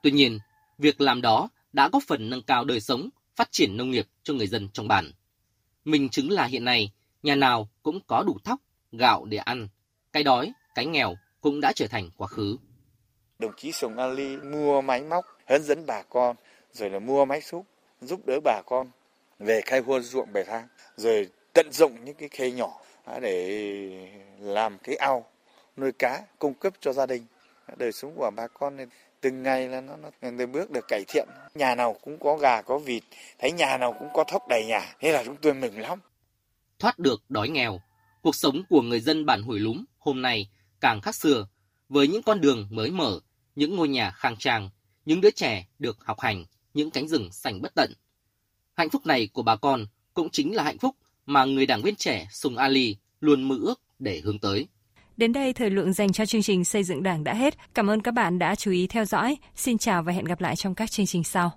Tuy 0.03 0.11
nhiên, 0.11 0.39
việc 0.77 1.01
làm 1.01 1.21
đó 1.21 1.49
đã 1.73 1.89
góp 1.89 2.03
phần 2.07 2.29
nâng 2.29 2.41
cao 2.41 2.65
đời 2.65 2.79
sống, 2.79 3.09
phát 3.35 3.51
triển 3.51 3.77
nông 3.77 3.91
nghiệp 3.91 4.07
cho 4.23 4.33
người 4.33 4.47
dân 4.47 4.69
trong 4.73 4.87
bản. 4.87 5.11
Mình 5.85 6.09
chứng 6.09 6.31
là 6.31 6.45
hiện 6.45 6.65
nay, 6.65 6.91
nhà 7.23 7.35
nào 7.35 7.69
cũng 7.83 7.99
có 8.07 8.23
đủ 8.23 8.37
thóc, 8.43 8.59
gạo 8.91 9.25
để 9.25 9.37
ăn. 9.37 9.67
Cái 10.13 10.23
đói, 10.23 10.53
cái 10.75 10.85
nghèo 10.85 11.15
cũng 11.41 11.61
đã 11.61 11.73
trở 11.75 11.87
thành 11.87 12.09
quá 12.17 12.27
khứ. 12.27 12.57
Đồng 13.39 13.51
chí 13.57 13.71
Sùng 13.71 13.97
Ali 13.97 14.37
mua 14.37 14.81
máy 14.81 15.01
móc, 15.01 15.25
hướng 15.47 15.63
dẫn 15.63 15.85
bà 15.85 16.01
con, 16.09 16.35
rồi 16.73 16.89
là 16.89 16.99
mua 16.99 17.25
máy 17.25 17.41
xúc, 17.41 17.65
giúp 18.01 18.25
đỡ 18.25 18.39
bà 18.43 18.61
con 18.65 18.87
về 19.39 19.61
khai 19.65 19.79
huân 19.79 20.03
ruộng 20.03 20.33
bẻ 20.33 20.43
thang, 20.43 20.67
rồi 20.95 21.27
tận 21.53 21.71
dụng 21.71 22.05
những 22.05 22.15
cái 22.15 22.29
khe 22.29 22.51
nhỏ 22.51 22.81
à, 23.05 23.19
để 23.19 24.09
làm 24.39 24.77
cái 24.83 24.95
ao 24.95 25.25
nuôi 25.77 25.91
cá 25.91 26.21
cung 26.39 26.53
cấp 26.53 26.73
cho 26.79 26.93
gia 26.93 27.05
đình 27.05 27.25
đời 27.77 27.91
sống 27.91 28.13
của 28.15 28.31
bà 28.35 28.47
con 28.47 28.77
nên 28.77 28.89
từng 29.23 29.43
ngày 29.43 29.69
là 29.69 29.81
nó, 29.81 29.95
nó 29.95 30.09
từng 30.21 30.51
bước 30.51 30.71
được 30.71 30.87
cải 30.87 31.03
thiện. 31.07 31.27
Nhà 31.55 31.75
nào 31.75 31.95
cũng 32.01 32.17
có 32.19 32.37
gà 32.37 32.61
có 32.61 32.77
vịt. 32.77 33.03
Thấy 33.39 33.51
nhà 33.51 33.77
nào 33.77 33.95
cũng 33.99 34.07
có 34.13 34.23
thóc 34.27 34.47
đầy 34.49 34.65
nhà. 34.65 34.95
Thế 34.99 35.11
là 35.11 35.23
chúng 35.23 35.35
tôi 35.41 35.53
mừng 35.53 35.79
lắm. 35.79 35.99
Thoát 36.79 36.99
được 36.99 37.23
đói 37.29 37.49
nghèo. 37.49 37.81
Cuộc 38.21 38.35
sống 38.35 38.63
của 38.69 38.81
người 38.81 38.99
dân 38.99 39.25
bản 39.25 39.41
Hủy 39.43 39.59
Lúm 39.59 39.83
hôm 39.99 40.21
nay 40.21 40.49
càng 40.81 41.01
khác 41.01 41.15
xưa. 41.15 41.47
Với 41.89 42.07
những 42.07 42.23
con 42.23 42.41
đường 42.41 42.67
mới 42.71 42.91
mở 42.91 43.19
những 43.55 43.75
ngôi 43.75 43.87
nhà 43.87 44.11
khang 44.11 44.35
trang 44.39 44.69
những 45.05 45.21
đứa 45.21 45.31
trẻ 45.31 45.67
được 45.79 45.97
học 45.99 46.19
hành 46.19 46.45
những 46.73 46.91
cánh 46.91 47.07
rừng 47.07 47.31
xanh 47.31 47.61
bất 47.61 47.75
tận. 47.75 47.93
Hạnh 48.73 48.89
phúc 48.89 49.05
này 49.05 49.27
của 49.33 49.43
bà 49.43 49.55
con 49.55 49.85
cũng 50.13 50.29
chính 50.29 50.55
là 50.55 50.63
hạnh 50.63 50.77
phúc 50.77 50.95
mà 51.25 51.45
người 51.45 51.65
đảng 51.65 51.81
viên 51.81 51.95
trẻ 51.95 52.27
Sùng 52.31 52.57
Ali 52.57 52.97
luôn 53.19 53.43
mơ 53.43 53.55
ước 53.61 53.81
để 53.99 54.21
hướng 54.23 54.39
tới. 54.39 54.67
Đến 55.17 55.33
đây 55.33 55.53
thời 55.53 55.69
lượng 55.69 55.93
dành 55.93 56.11
cho 56.11 56.25
chương 56.25 56.41
trình 56.41 56.63
xây 56.63 56.83
dựng 56.83 57.03
đảng 57.03 57.23
đã 57.23 57.33
hết. 57.33 57.57
Cảm 57.73 57.89
ơn 57.89 58.01
các 58.01 58.13
bạn 58.13 58.39
đã 58.39 58.55
chú 58.55 58.71
ý 58.71 58.87
theo 58.87 59.05
dõi. 59.05 59.37
Xin 59.55 59.77
chào 59.77 60.03
và 60.03 60.13
hẹn 60.13 60.25
gặp 60.25 60.41
lại 60.41 60.55
trong 60.55 60.75
các 60.75 60.91
chương 60.91 61.05
trình 61.05 61.23
sau. 61.23 61.51